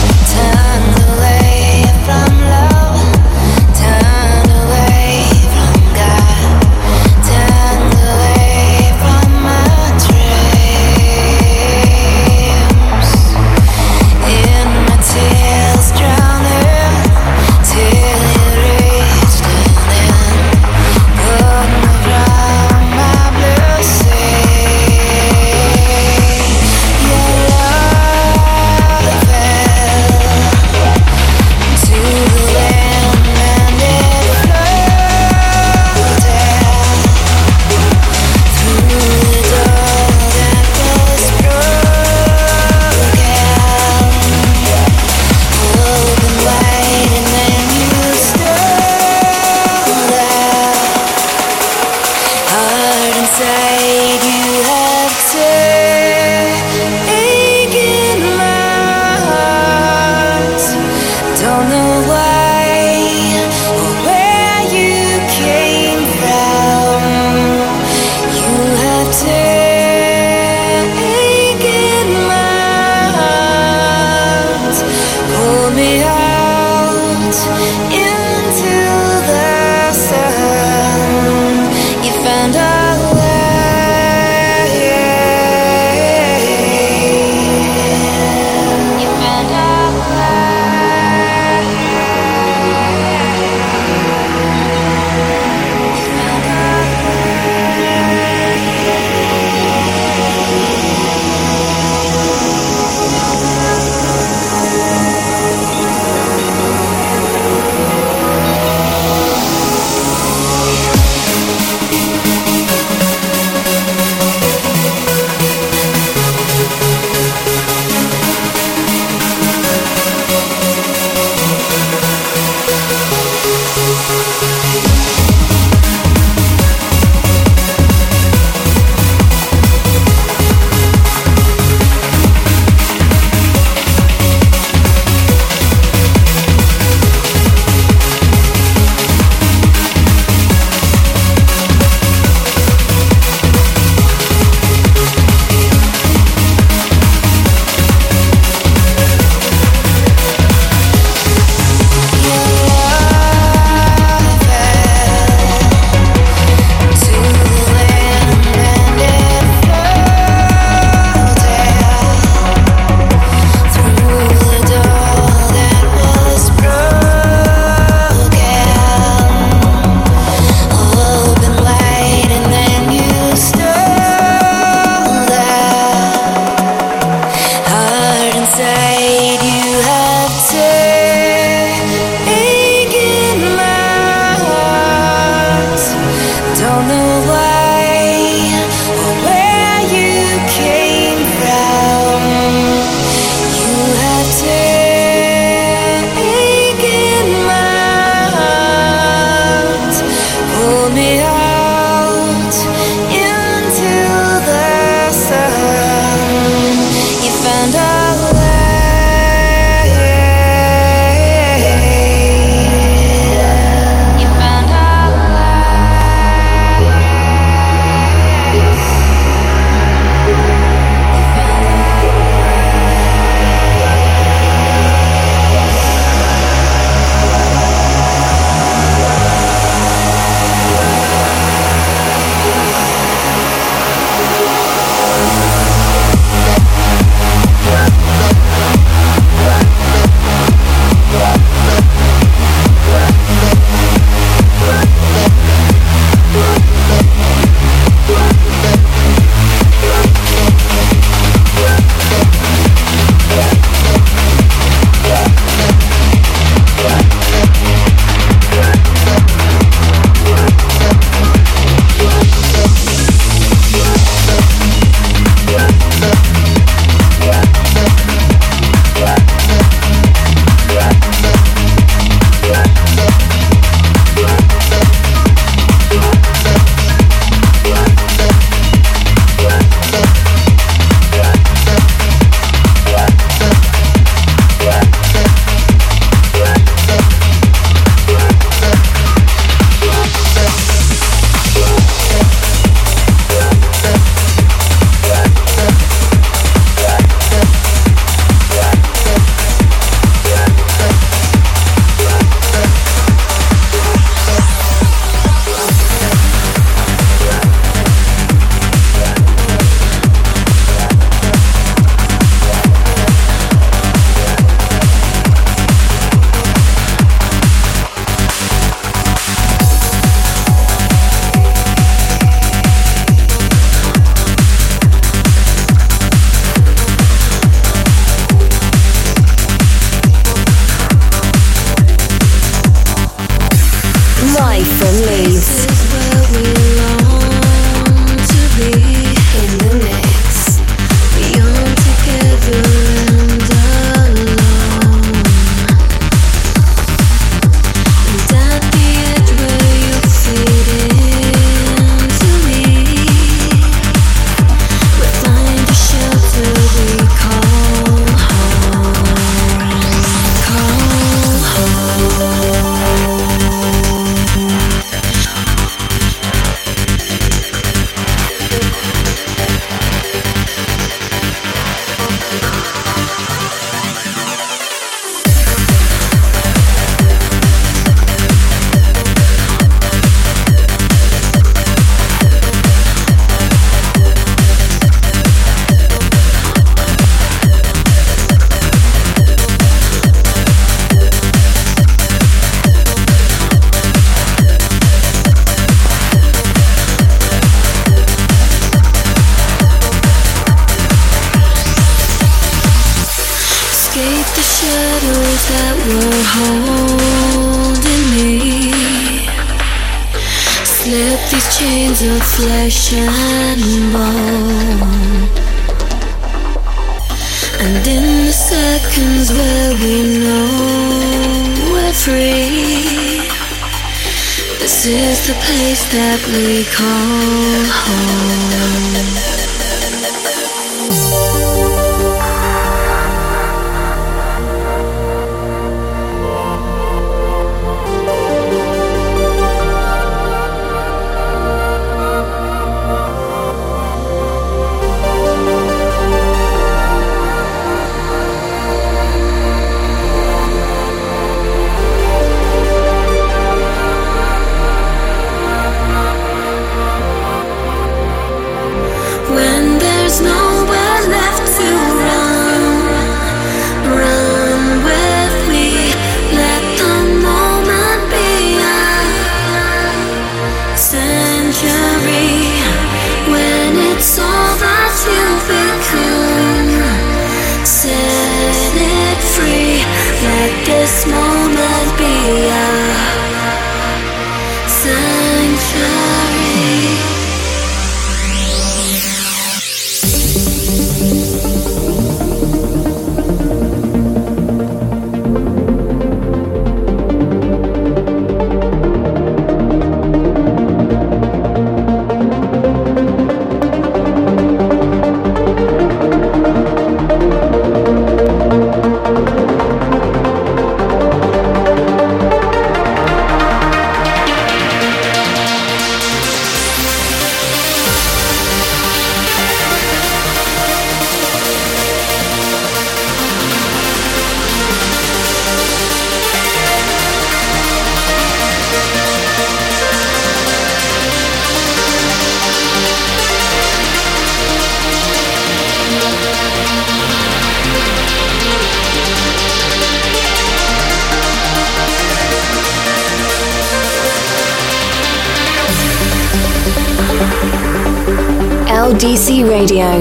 LDC 549.03 549.43
Radio 549.49 549.99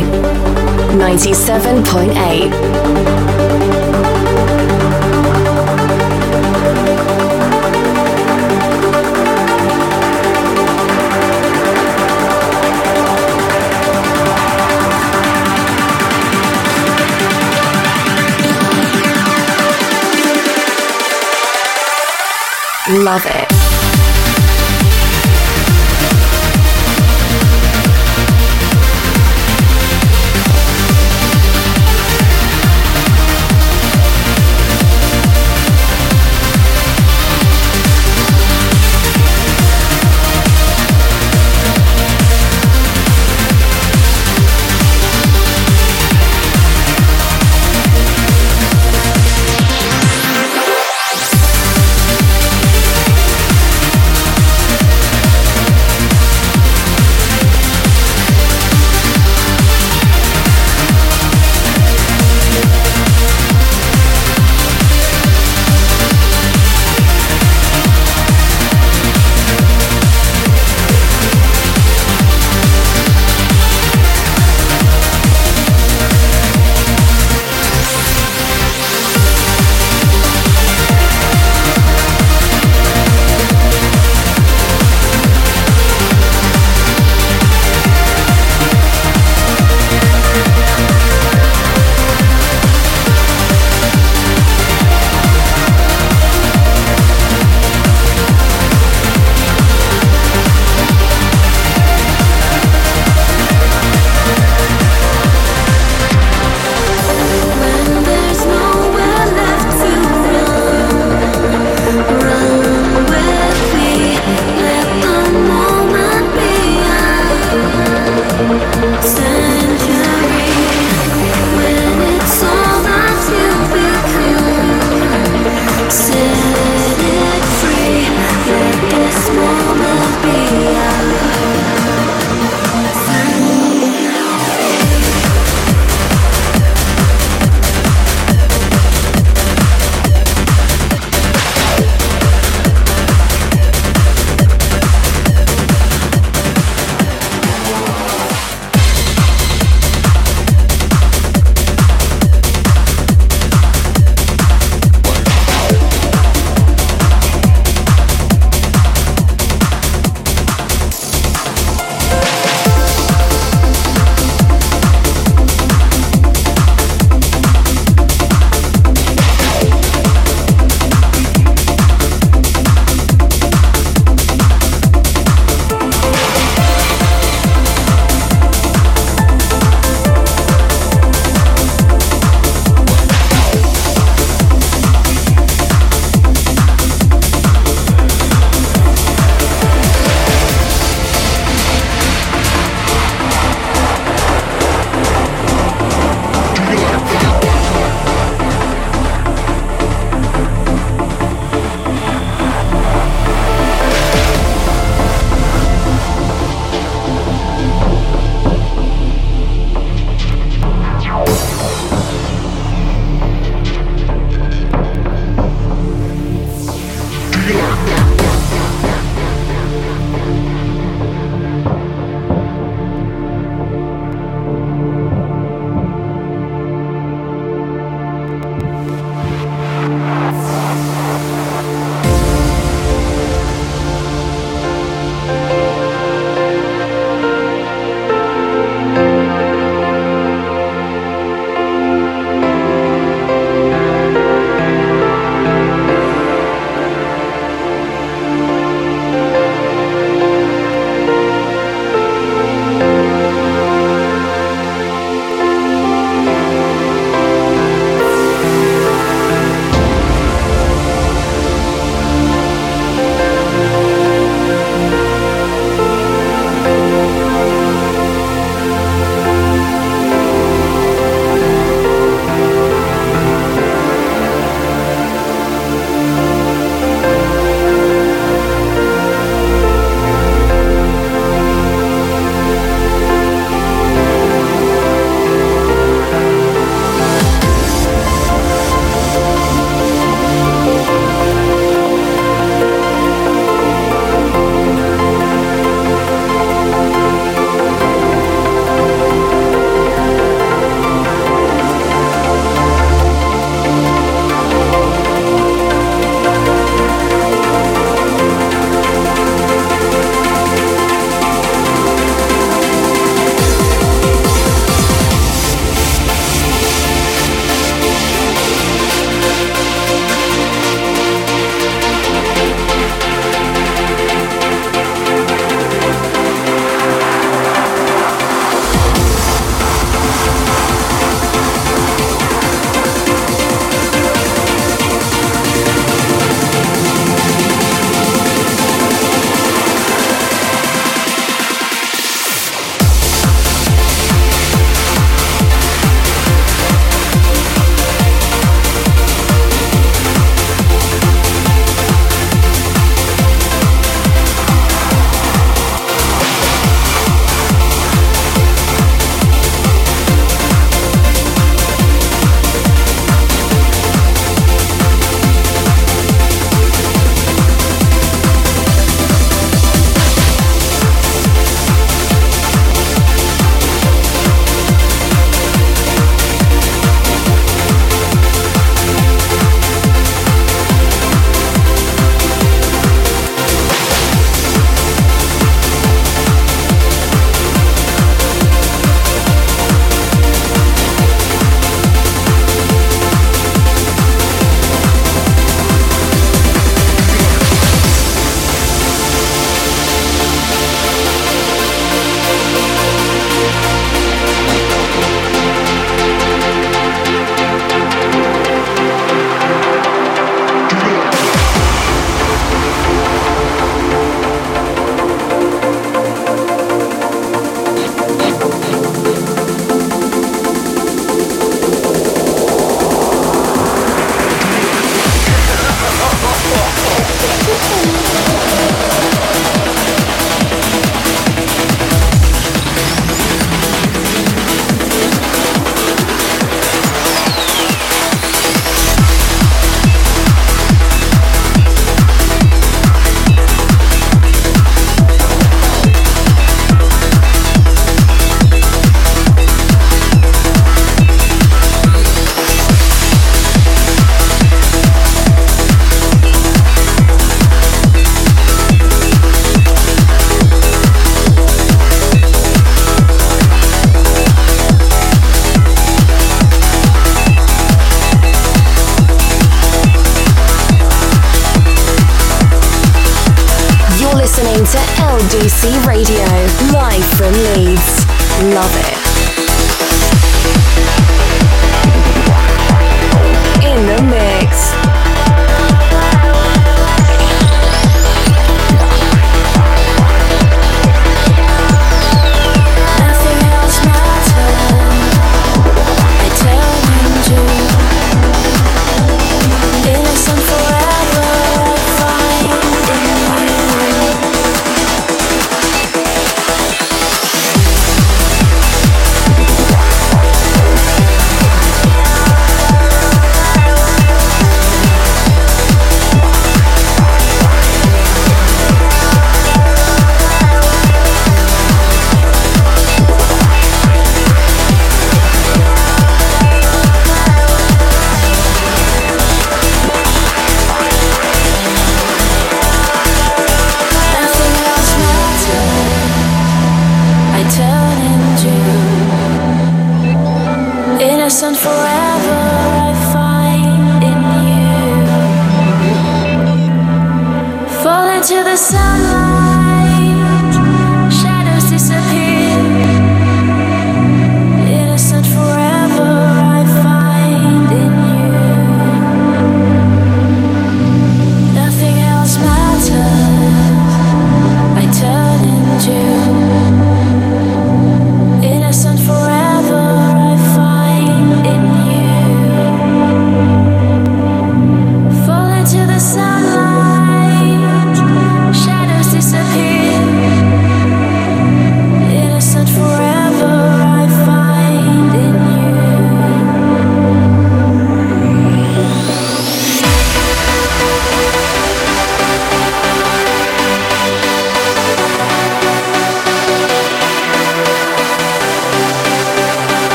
97.8. 0.93 2.51
Love 23.03 23.25
it. 23.25 23.40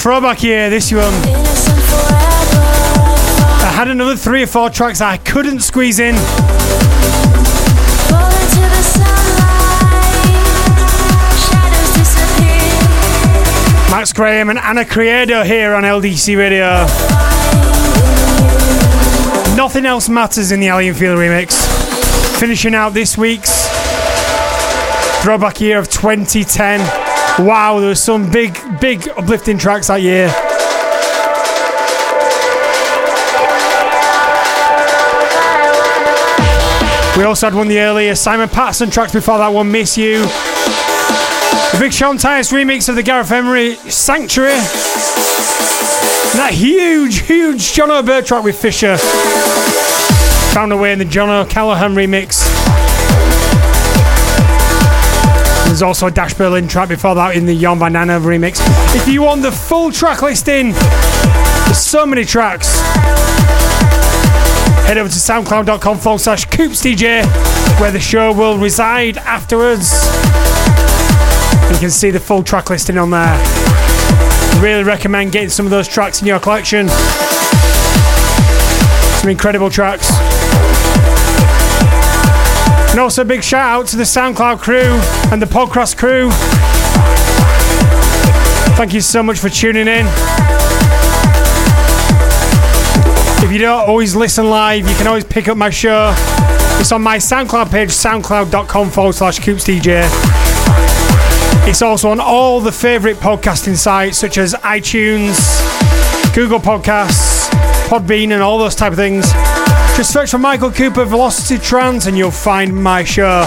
Throwback 0.00 0.42
year, 0.42 0.70
this 0.70 0.90
one. 0.90 1.02
I 3.62 3.70
had 3.74 3.88
another 3.88 4.16
three 4.16 4.44
or 4.44 4.46
four 4.46 4.70
tracks 4.70 5.02
I 5.02 5.18
couldn't 5.18 5.60
squeeze 5.60 5.98
in. 5.98 6.14
Max 13.90 14.14
Graham 14.14 14.48
and 14.48 14.58
Ana 14.58 14.86
Criado 14.86 15.42
here 15.42 15.74
on 15.74 15.82
LDC 15.82 16.34
Radio. 16.34 16.86
Nothing 19.54 19.84
else 19.84 20.08
matters 20.08 20.50
in 20.50 20.60
the 20.60 20.68
Alien 20.68 20.94
Field 20.94 21.18
remix. 21.18 21.52
Finishing 22.38 22.74
out 22.74 22.94
this 22.94 23.18
week's 23.18 23.68
throwback 25.22 25.60
year 25.60 25.78
of 25.78 25.90
2010. 25.90 26.99
Wow, 27.38 27.78
there 27.80 27.88
was 27.88 28.02
some 28.02 28.30
big, 28.30 28.58
big 28.80 29.08
uplifting 29.10 29.56
tracks 29.56 29.86
that 29.86 30.02
year. 30.02 30.28
We 37.16 37.24
also 37.24 37.46
had 37.46 37.54
one 37.54 37.68
the 37.68 37.80
earlier 37.80 38.14
Simon 38.14 38.48
Patterson 38.48 38.88
tracks 38.90 39.12
before 39.12 39.38
that 39.38 39.48
one, 39.48 39.70
Miss 39.70 39.98
You. 39.98 40.20
The 40.22 41.76
big 41.78 41.92
Sean 41.92 42.16
Tyas 42.16 42.50
remix 42.50 42.88
of 42.88 42.96
the 42.96 43.02
Gareth 43.02 43.30
Emery 43.30 43.74
Sanctuary. 43.74 44.54
And 44.54 46.38
that 46.38 46.52
huge, 46.52 47.20
huge 47.20 47.72
Jon 47.72 47.90
O'Bir 47.90 48.22
track 48.22 48.42
with 48.42 48.58
Fisher. 48.58 48.96
Found 50.54 50.72
a 50.72 50.76
way 50.76 50.92
in 50.92 50.98
the 50.98 51.04
John 51.04 51.28
O'Callaghan 51.28 51.94
remix. 51.94 52.39
There's 55.80 55.88
also 55.88 56.08
a 56.08 56.10
Dash 56.10 56.34
Berlin 56.34 56.68
track 56.68 56.90
before 56.90 57.14
that 57.14 57.34
in 57.36 57.46
the 57.46 57.58
Jon 57.58 57.78
Van 57.78 57.94
Nana 57.94 58.20
remix. 58.20 58.60
If 58.94 59.08
you 59.08 59.22
want 59.22 59.40
the 59.40 59.50
full 59.50 59.90
track 59.90 60.20
listing, 60.20 60.72
there's 60.72 61.78
so 61.78 62.04
many 62.04 62.22
tracks. 62.26 62.82
head 64.86 64.98
over 64.98 65.08
to 65.08 65.14
soundcloud.com 65.14 65.96
forward 65.96 66.18
slash 66.18 66.46
CoopsDJ, 66.48 67.80
where 67.80 67.90
the 67.90 67.98
show 67.98 68.30
will 68.30 68.58
reside 68.58 69.16
afterwards. 69.16 70.04
You 71.72 71.80
can 71.80 71.88
see 71.88 72.10
the 72.10 72.20
full 72.20 72.42
track 72.42 72.68
listing 72.68 72.98
on 72.98 73.08
there. 73.08 73.38
Really 74.62 74.84
recommend 74.84 75.32
getting 75.32 75.48
some 75.48 75.64
of 75.64 75.70
those 75.70 75.88
tracks 75.88 76.20
in 76.20 76.26
your 76.26 76.40
collection. 76.40 76.90
Some 79.20 79.30
incredible 79.30 79.70
tracks. 79.70 80.29
And 82.90 82.98
also 82.98 83.22
a 83.22 83.24
big 83.24 83.42
shout 83.44 83.80
out 83.80 83.86
to 83.88 83.96
the 83.96 84.02
SoundCloud 84.02 84.60
crew 84.60 84.98
and 85.32 85.40
the 85.40 85.46
podcast 85.46 85.96
crew. 85.96 86.28
Thank 88.76 88.94
you 88.94 89.00
so 89.00 89.22
much 89.22 89.38
for 89.38 89.48
tuning 89.48 89.86
in. 89.86 90.06
If 93.44 93.52
you 93.52 93.58
don't 93.58 93.88
always 93.88 94.16
listen 94.16 94.50
live, 94.50 94.88
you 94.88 94.94
can 94.96 95.06
always 95.06 95.24
pick 95.24 95.48
up 95.48 95.56
my 95.56 95.70
show. 95.70 96.12
It's 96.80 96.92
on 96.92 97.02
my 97.02 97.18
SoundCloud 97.18 97.70
page, 97.70 97.90
soundcloud.com 97.90 98.90
forward 98.90 99.14
slash 99.14 99.38
CoopsDJ. 99.38 100.08
It's 101.68 101.82
also 101.82 102.10
on 102.10 102.20
all 102.20 102.60
the 102.60 102.72
favourite 102.72 103.16
podcasting 103.16 103.76
sites 103.76 104.18
such 104.18 104.38
as 104.38 104.54
iTunes, 104.54 105.36
Google 106.34 106.58
Podcasts, 106.58 107.48
Podbean, 107.88 108.32
and 108.32 108.42
all 108.42 108.58
those 108.58 108.74
type 108.74 108.92
of 108.92 108.98
things. 108.98 109.26
Just 110.00 110.14
search 110.14 110.30
for 110.30 110.38
Michael 110.38 110.72
Cooper 110.72 111.04
Velocity 111.04 111.58
Trance 111.58 112.06
and 112.06 112.16
you'll 112.16 112.30
find 112.30 112.74
my 112.74 113.04
show. 113.04 113.46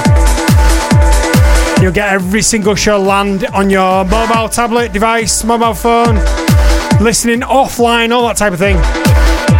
You'll 1.81 1.91
get 1.91 2.13
every 2.13 2.43
single 2.43 2.75
show 2.75 2.99
land 3.01 3.45
on 3.45 3.71
your 3.71 4.05
mobile 4.05 4.47
tablet 4.49 4.93
device, 4.93 5.43
mobile 5.43 5.73
phone, 5.73 6.17
listening 7.03 7.39
offline, 7.39 8.11
all 8.11 8.27
that 8.27 8.37
type 8.37 8.53
of 8.53 8.59
thing. 8.59 8.75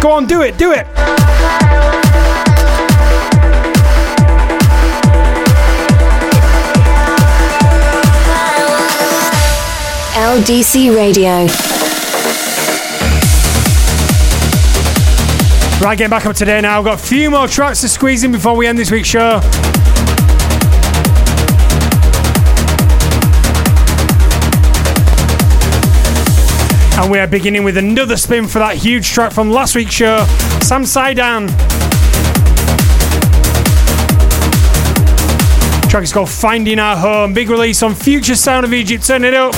Go 0.00 0.12
on, 0.12 0.26
do 0.26 0.42
it, 0.42 0.56
do 0.56 0.70
it. 0.70 0.86
LDC 10.14 10.94
Radio. 10.94 11.73
Right, 15.84 15.98
getting 15.98 16.08
back 16.08 16.24
up 16.24 16.34
today 16.34 16.62
now. 16.62 16.78
I've 16.78 16.84
got 16.86 16.98
a 16.98 17.02
few 17.06 17.30
more 17.30 17.46
tracks 17.46 17.82
to 17.82 17.90
squeeze 17.90 18.24
in 18.24 18.32
before 18.32 18.56
we 18.56 18.66
end 18.66 18.78
this 18.78 18.90
week's 18.90 19.06
show. 19.06 19.38
And 26.98 27.10
we 27.10 27.18
are 27.18 27.26
beginning 27.26 27.64
with 27.64 27.76
another 27.76 28.16
spin 28.16 28.48
for 28.48 28.60
that 28.60 28.76
huge 28.76 29.10
track 29.10 29.30
from 29.30 29.50
last 29.50 29.76
week's 29.76 29.92
show, 29.92 30.24
Sam 30.62 30.84
Saidan. 30.84 31.48
Track 35.90 36.04
is 36.04 36.14
called 36.14 36.30
Finding 36.30 36.78
Our 36.78 36.96
Home. 36.96 37.34
Big 37.34 37.50
release 37.50 37.82
on 37.82 37.94
Future 37.94 38.36
Sound 38.36 38.64
of 38.64 38.72
Egypt. 38.72 39.06
Turn 39.06 39.22
it 39.22 39.34
up. 39.34 39.54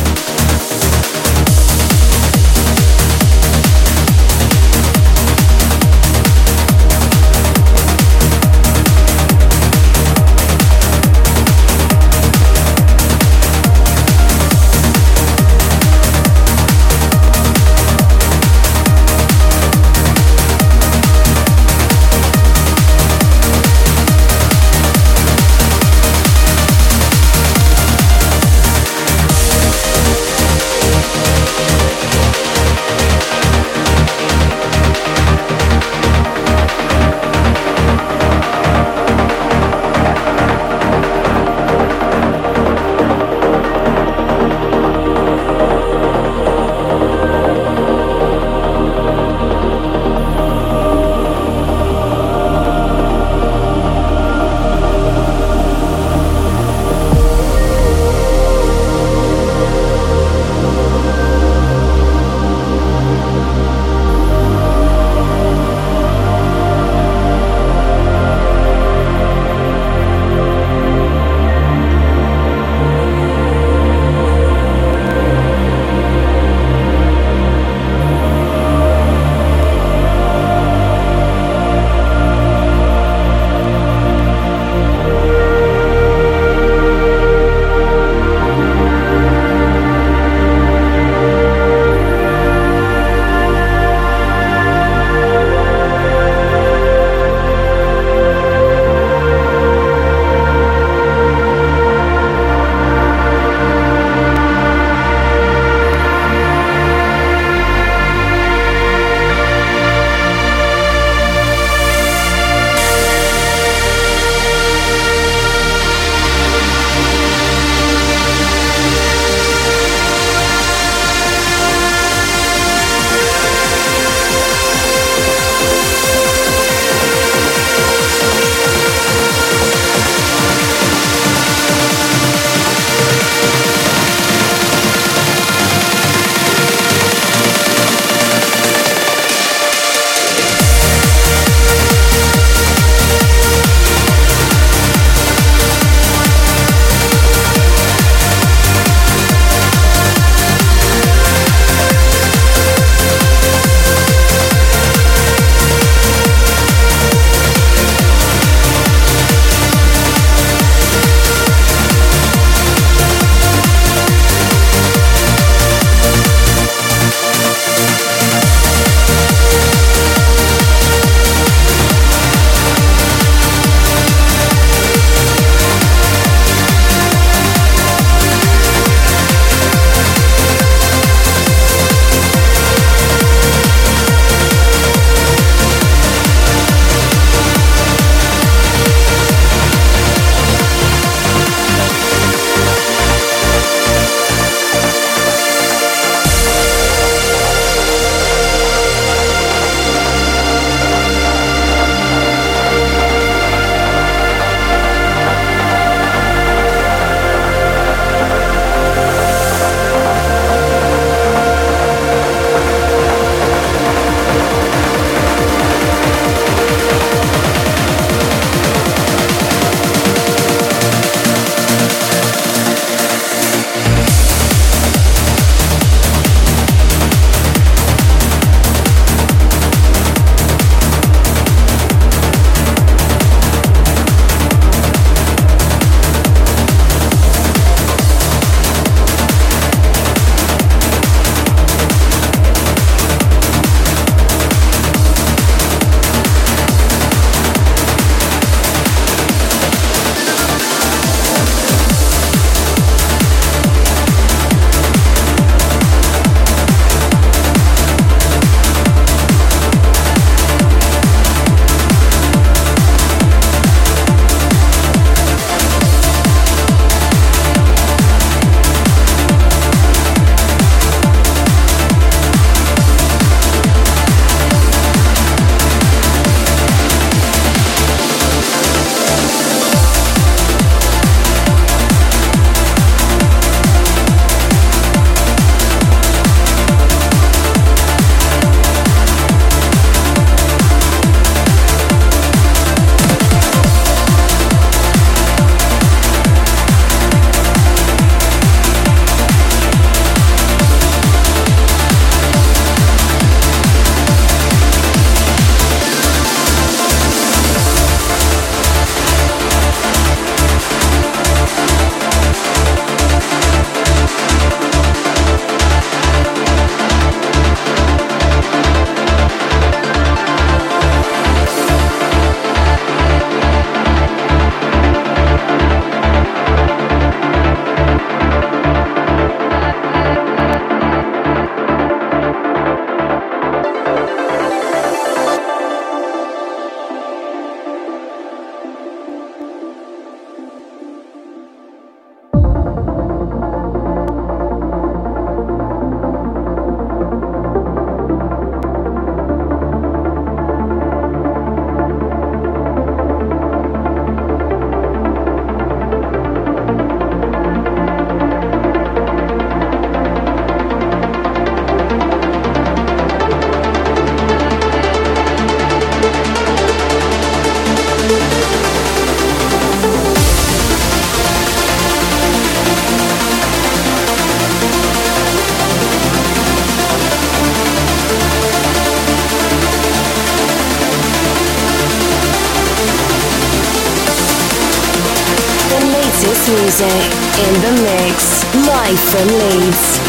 In 386.66 387.54
the 387.62 387.70
mix, 387.80 388.42
live 388.66 388.98
from 388.98 389.28
Leeds. 389.38 390.00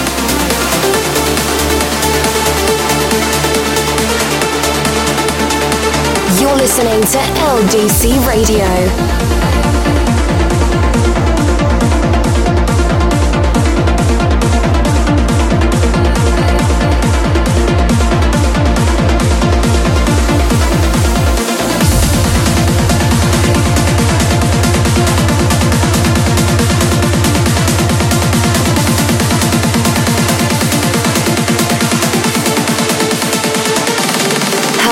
You're 6.41 6.55
listening 6.55 7.01
to 7.01 7.19
LDC 7.45 8.25
Radio. 8.27 9.36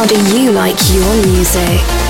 How 0.06 0.10
do 0.10 0.38
you 0.38 0.52
like 0.52 0.78
your 0.94 1.26
music? 1.26 2.05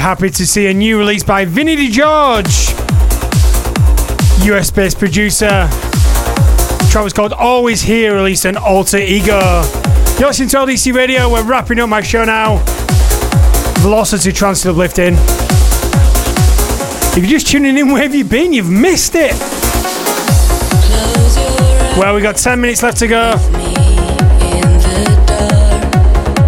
Happy 0.00 0.30
to 0.30 0.46
see 0.46 0.66
a 0.66 0.72
new 0.72 0.98
release 0.98 1.22
by 1.22 1.44
Vinny 1.44 1.76
DeGeorge, 1.76 2.70
US 4.46 4.70
based 4.70 4.98
producer. 4.98 5.68
Track 6.90 7.04
was 7.04 7.12
called 7.12 7.34
Always 7.34 7.82
Here, 7.82 8.14
released 8.14 8.46
on 8.46 8.56
Alter 8.56 8.96
Ego. 8.96 9.62
You're 10.18 10.28
listening 10.28 10.48
to 10.48 10.56
LDC 10.56 10.94
Radio. 10.94 11.30
We're 11.30 11.44
wrapping 11.44 11.78
up 11.80 11.90
my 11.90 12.00
show 12.00 12.24
now. 12.24 12.64
Velocity 13.80 14.32
Transit 14.32 14.70
Uplifting. 14.70 15.16
If 17.12 17.18
you're 17.18 17.38
just 17.38 17.48
tuning 17.48 17.76
in, 17.76 17.88
where 17.92 18.02
have 18.02 18.14
you 18.14 18.24
been? 18.24 18.54
You've 18.54 18.70
missed 18.70 19.12
it. 19.14 19.38
Well, 21.98 22.14
we 22.14 22.22
got 22.22 22.38
10 22.38 22.58
minutes 22.58 22.82
left 22.82 22.96
to 23.00 23.06
go. 23.06 23.32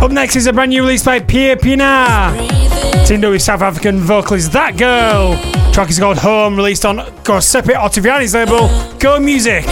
Up 0.03 0.11
next 0.11 0.37
is 0.37 0.47
a 0.47 0.55
brand 0.55 0.70
new 0.70 0.81
release 0.81 1.05
by 1.05 1.20
Pierre 1.20 1.57
Pienaar. 1.57 2.61
Up 2.94 3.31
with 3.31 3.43
South 3.43 3.62
African 3.62 3.98
vocalist 3.98 4.52
That 4.52 4.77
Girl. 4.77 5.36
track 5.73 5.90
is 5.90 5.98
called 5.98 6.19
Home, 6.19 6.56
released 6.56 6.85
on 6.85 6.97
Giuseppe 7.24 7.73
Ottaviani's 7.73 8.35
label, 8.35 8.69
Go 8.98 9.19
Music. 9.20 9.64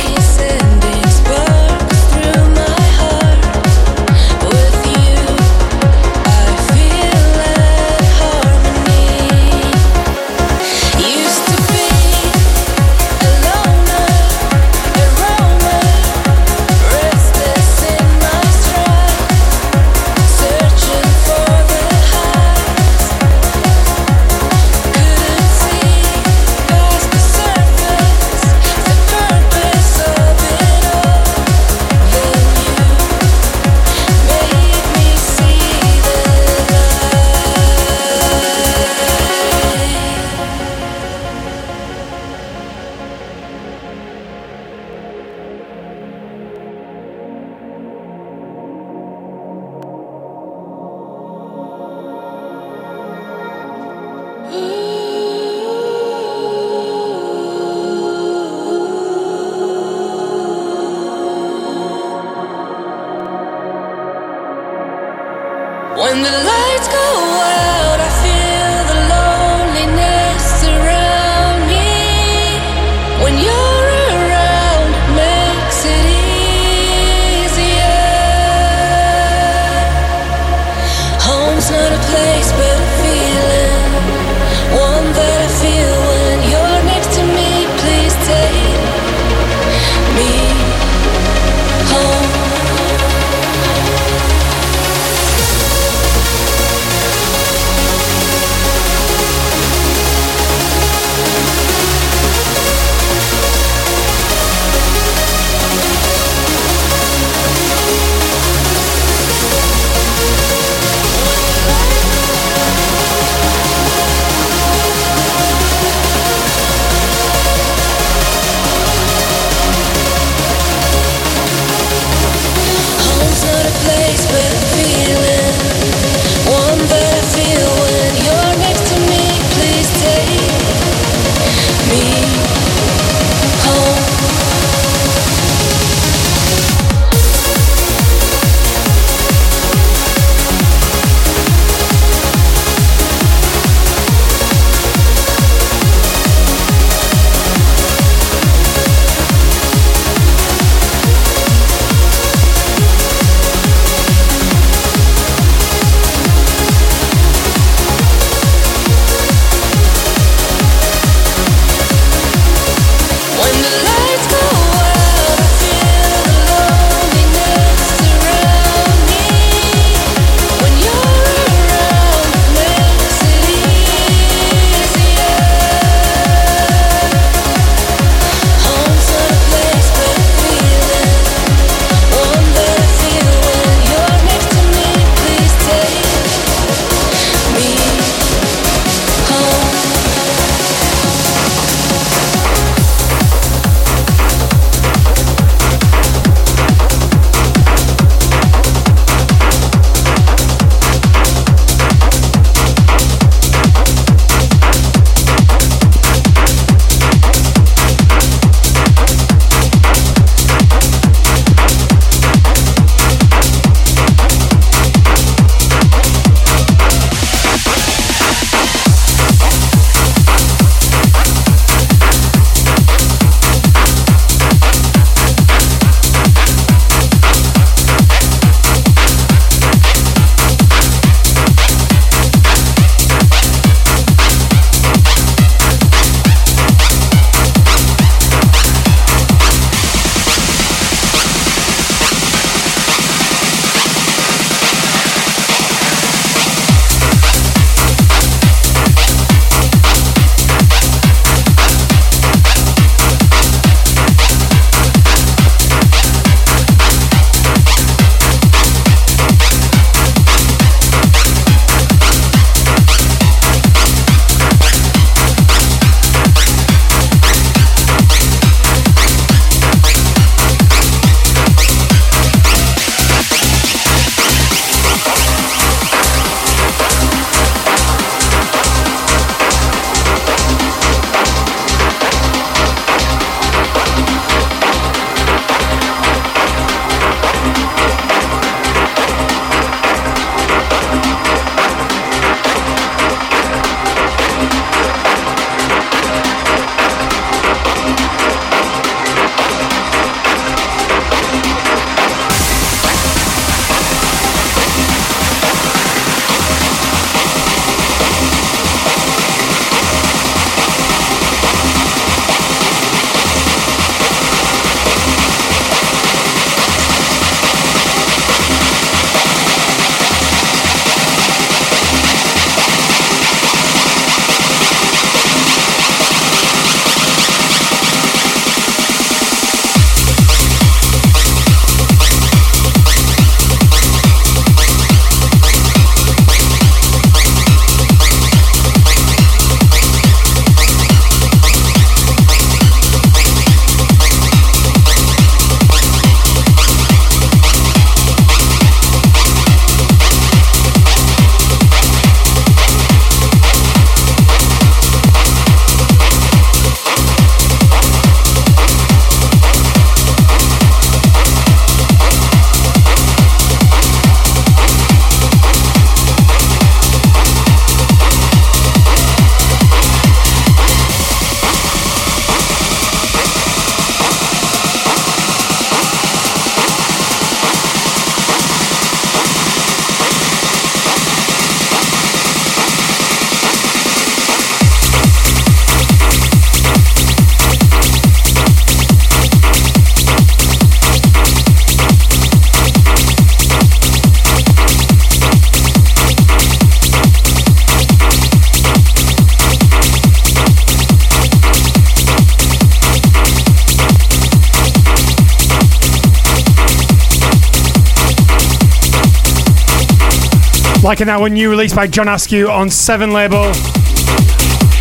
Liking 411.00 411.14
that 411.14 411.20
one 411.20 411.32
new 411.32 411.48
release 411.48 411.72
by 411.72 411.86
John 411.86 412.08
Askew 412.08 412.50
on 412.50 412.68
Seven 412.68 413.10
label. 413.10 413.50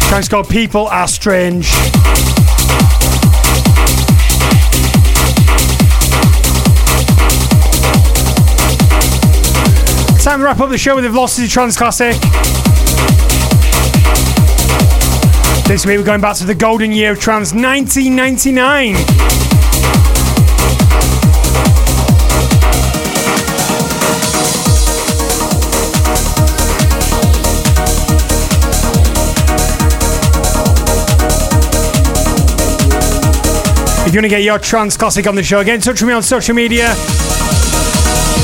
Track's 0.09 0.27
called 0.27 0.49
People 0.49 0.85
Are 0.87 1.07
Strange. 1.07 1.71
Time 10.21 10.39
to 10.39 10.43
wrap 10.43 10.59
up 10.59 10.69
the 10.69 10.77
show 10.77 10.95
with 10.95 11.05
the 11.05 11.09
Velocity 11.09 11.47
Trance 11.47 11.77
Classic. 11.77 12.11
This 15.69 15.85
week 15.85 15.99
we're 15.99 16.03
going 16.03 16.19
back 16.19 16.35
to 16.35 16.45
the 16.45 16.53
golden 16.53 16.91
year 16.91 17.13
of 17.13 17.21
trance 17.21 17.53
1999. 17.53 19.38
If 34.09 34.15
you 34.15 34.21
want 34.21 34.25
to 34.25 34.29
get 34.29 34.41
your 34.41 34.57
trance 34.57 34.97
classic 34.97 35.27
on 35.27 35.35
the 35.35 35.43
show, 35.43 35.63
get 35.63 35.75
in 35.75 35.81
touch 35.81 36.01
with 36.01 36.07
me 36.07 36.15
on 36.15 36.23
social 36.23 36.55
media. 36.55 36.95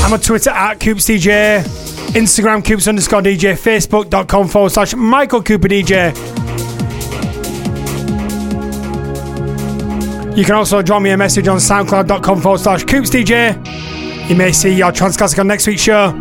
I'm 0.04 0.12
on 0.12 0.20
Twitter 0.20 0.50
at 0.50 0.78
CoopsDJ, 0.78 1.64
Instagram 2.12 2.64
Coops 2.64 2.86
underscore 2.86 3.20
DJ, 3.20 3.54
Facebook.com 3.54 4.46
forward 4.46 4.70
slash 4.70 4.94
Michael 4.94 5.42
Cooper 5.42 5.66
DJ. 5.66 6.14
You 10.36 10.44
can 10.44 10.54
also 10.54 10.82
drop 10.82 11.02
me 11.02 11.10
a 11.10 11.16
message 11.16 11.48
on 11.48 11.58
soundcloud.com 11.58 12.42
forward 12.42 12.60
slash 12.60 12.84
Coops 12.84 13.10
DJ. 13.10 13.56
You 14.30 14.36
may 14.36 14.52
see 14.52 14.72
your 14.72 14.92
trance 14.92 15.16
classic 15.16 15.40
on 15.40 15.48
next 15.48 15.66
week's 15.66 15.82
show. 15.82 16.12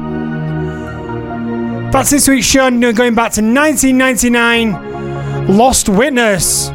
That's 1.92 2.10
this 2.10 2.28
week's 2.28 2.48
show, 2.48 2.72
going 2.72 3.14
back 3.14 3.34
to 3.34 3.44
1999. 3.44 5.56
Lost 5.56 5.88
Witness. 5.88 6.72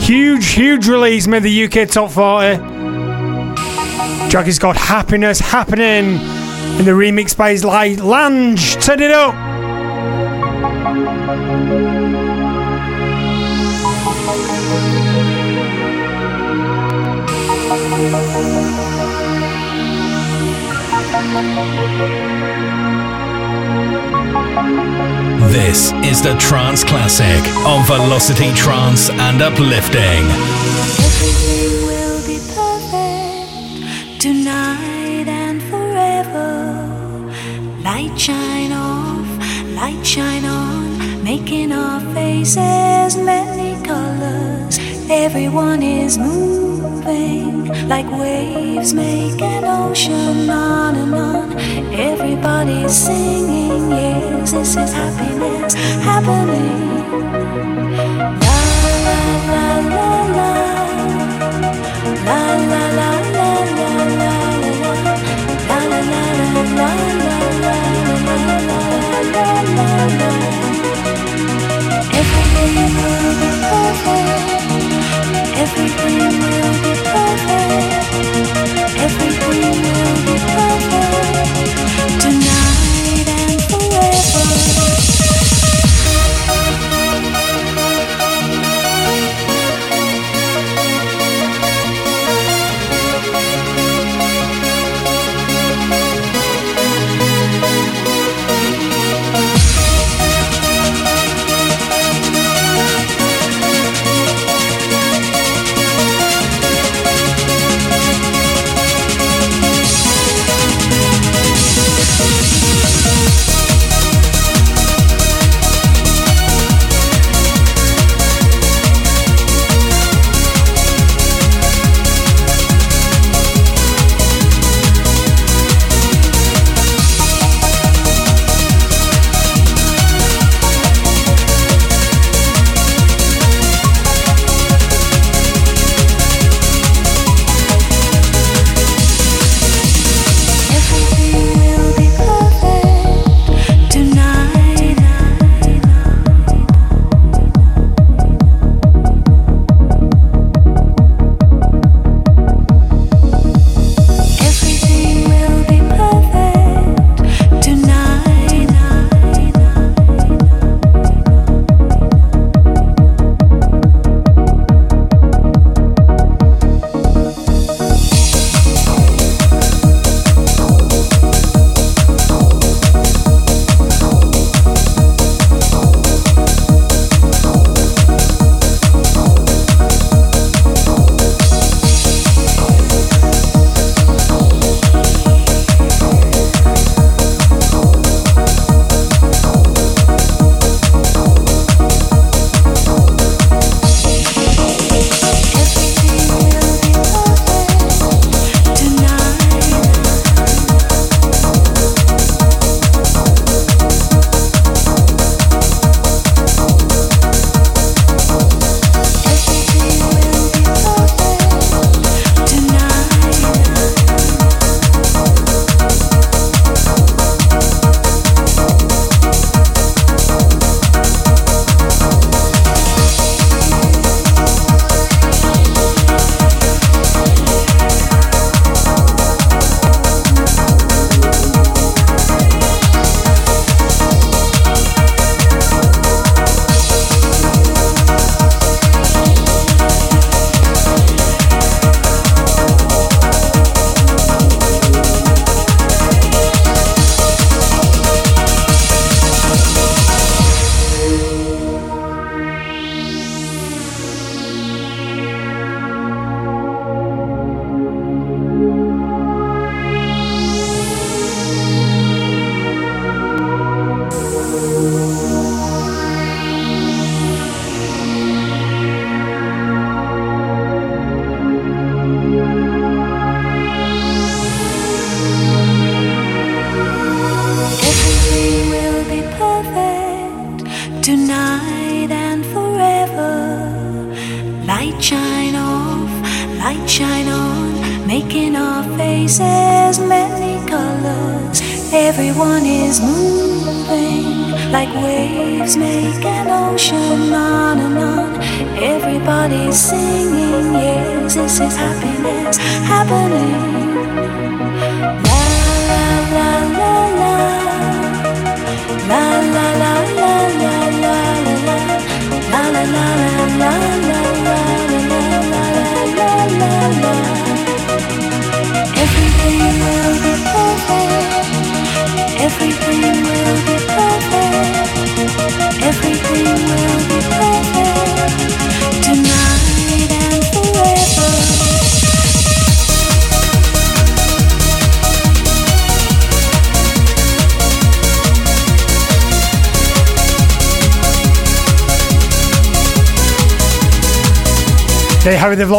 Huge, 0.00 0.52
huge 0.52 0.88
release, 0.88 1.26
made 1.26 1.42
the 1.42 1.64
UK 1.64 1.88
top 1.88 2.10
40. 2.10 2.56
Track 4.30 4.46
is 4.46 4.58
called 4.58 4.76
Happiness 4.76 5.40
Happening. 5.40 6.20
In 6.78 6.84
the 6.84 6.92
remix 6.92 7.36
by 7.36 7.52
his 7.52 7.64
Lange. 7.64 8.56
Turn 8.56 9.00
it 9.00 9.10
up. 9.10 9.34
This 24.56 25.92
is 26.02 26.22
the 26.22 26.34
Trance 26.38 26.82
Classic 26.82 27.44
on 27.66 27.84
Velocity 27.84 28.54
Trance 28.54 29.10
and 29.10 29.42
Uplifting. 29.42 30.24
Everything 31.04 31.84
will 31.86 32.26
be 32.26 32.38
perfect 32.54 34.18
tonight 34.18 35.28
and 35.28 35.62
forever. 35.64 36.88
Light 37.84 38.18
shine 38.18 38.72
off, 38.72 39.28
light 39.74 40.02
shine 40.06 40.46
on, 40.46 41.22
making 41.22 41.70
our 41.70 42.00
faces 42.14 43.18
many 43.18 43.76
colors. 43.84 44.85
Everyone 45.08 45.84
is 45.84 46.18
moving 46.18 47.66
like 47.88 48.10
waves 48.10 48.92
make 48.92 49.40
an 49.40 49.64
ocean 49.64 50.50
on 50.50 50.96
and 50.96 51.14
on. 51.14 51.52
Everybody's 51.94 52.92
singing, 52.92 53.90
yes, 53.90 54.50
this 54.50 54.76
is 54.76 54.92
happiness 54.92 55.74
happening. 56.02 57.12
La 58.42 58.58
la 59.06 59.18
la 59.52 59.68
la 59.94 60.10
la. 60.36 60.52
La 62.26 62.42
la 62.70 62.84
la 62.98 63.10
la 63.36 63.50
la 63.78 63.90
la 64.20 64.34
la. 64.60 64.74
La 65.68 65.78
la 65.90 66.00
la 66.10 66.22
la 66.42 66.62
la 66.74 66.90
la 67.14 67.36
la 67.60 68.06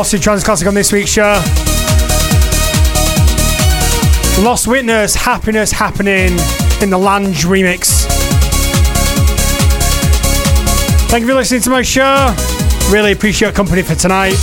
Velocity 0.08 0.24
Trance 0.24 0.44
Classic 0.46 0.68
on 0.70 0.74
this 0.74 0.94
week's 0.94 1.10
show. 1.10 1.34
Lost 4.42 4.66
Witness, 4.66 5.16
Happiness 5.16 5.70
Happening 5.70 6.32
in 6.82 6.90
the 6.90 6.98
Lange 6.98 7.34
remix. 7.44 8.06
Thank 11.10 11.24
you 11.24 11.28
for 11.28 11.34
listening 11.34 11.60
to 11.60 11.70
my 11.70 11.82
show. 11.82 12.34
Really 12.90 13.12
appreciate 13.12 13.50
your 13.50 13.54
company 13.54 13.82
for 13.82 13.96
tonight. 13.96 14.36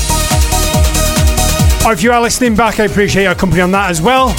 Or 1.86 1.94
if 1.94 2.02
you 2.02 2.12
are 2.12 2.20
listening 2.20 2.54
back, 2.54 2.78
I 2.78 2.84
appreciate 2.84 3.22
your 3.22 3.34
company 3.34 3.62
on 3.62 3.70
that 3.70 3.88
as 3.88 4.02
well. 4.02 4.34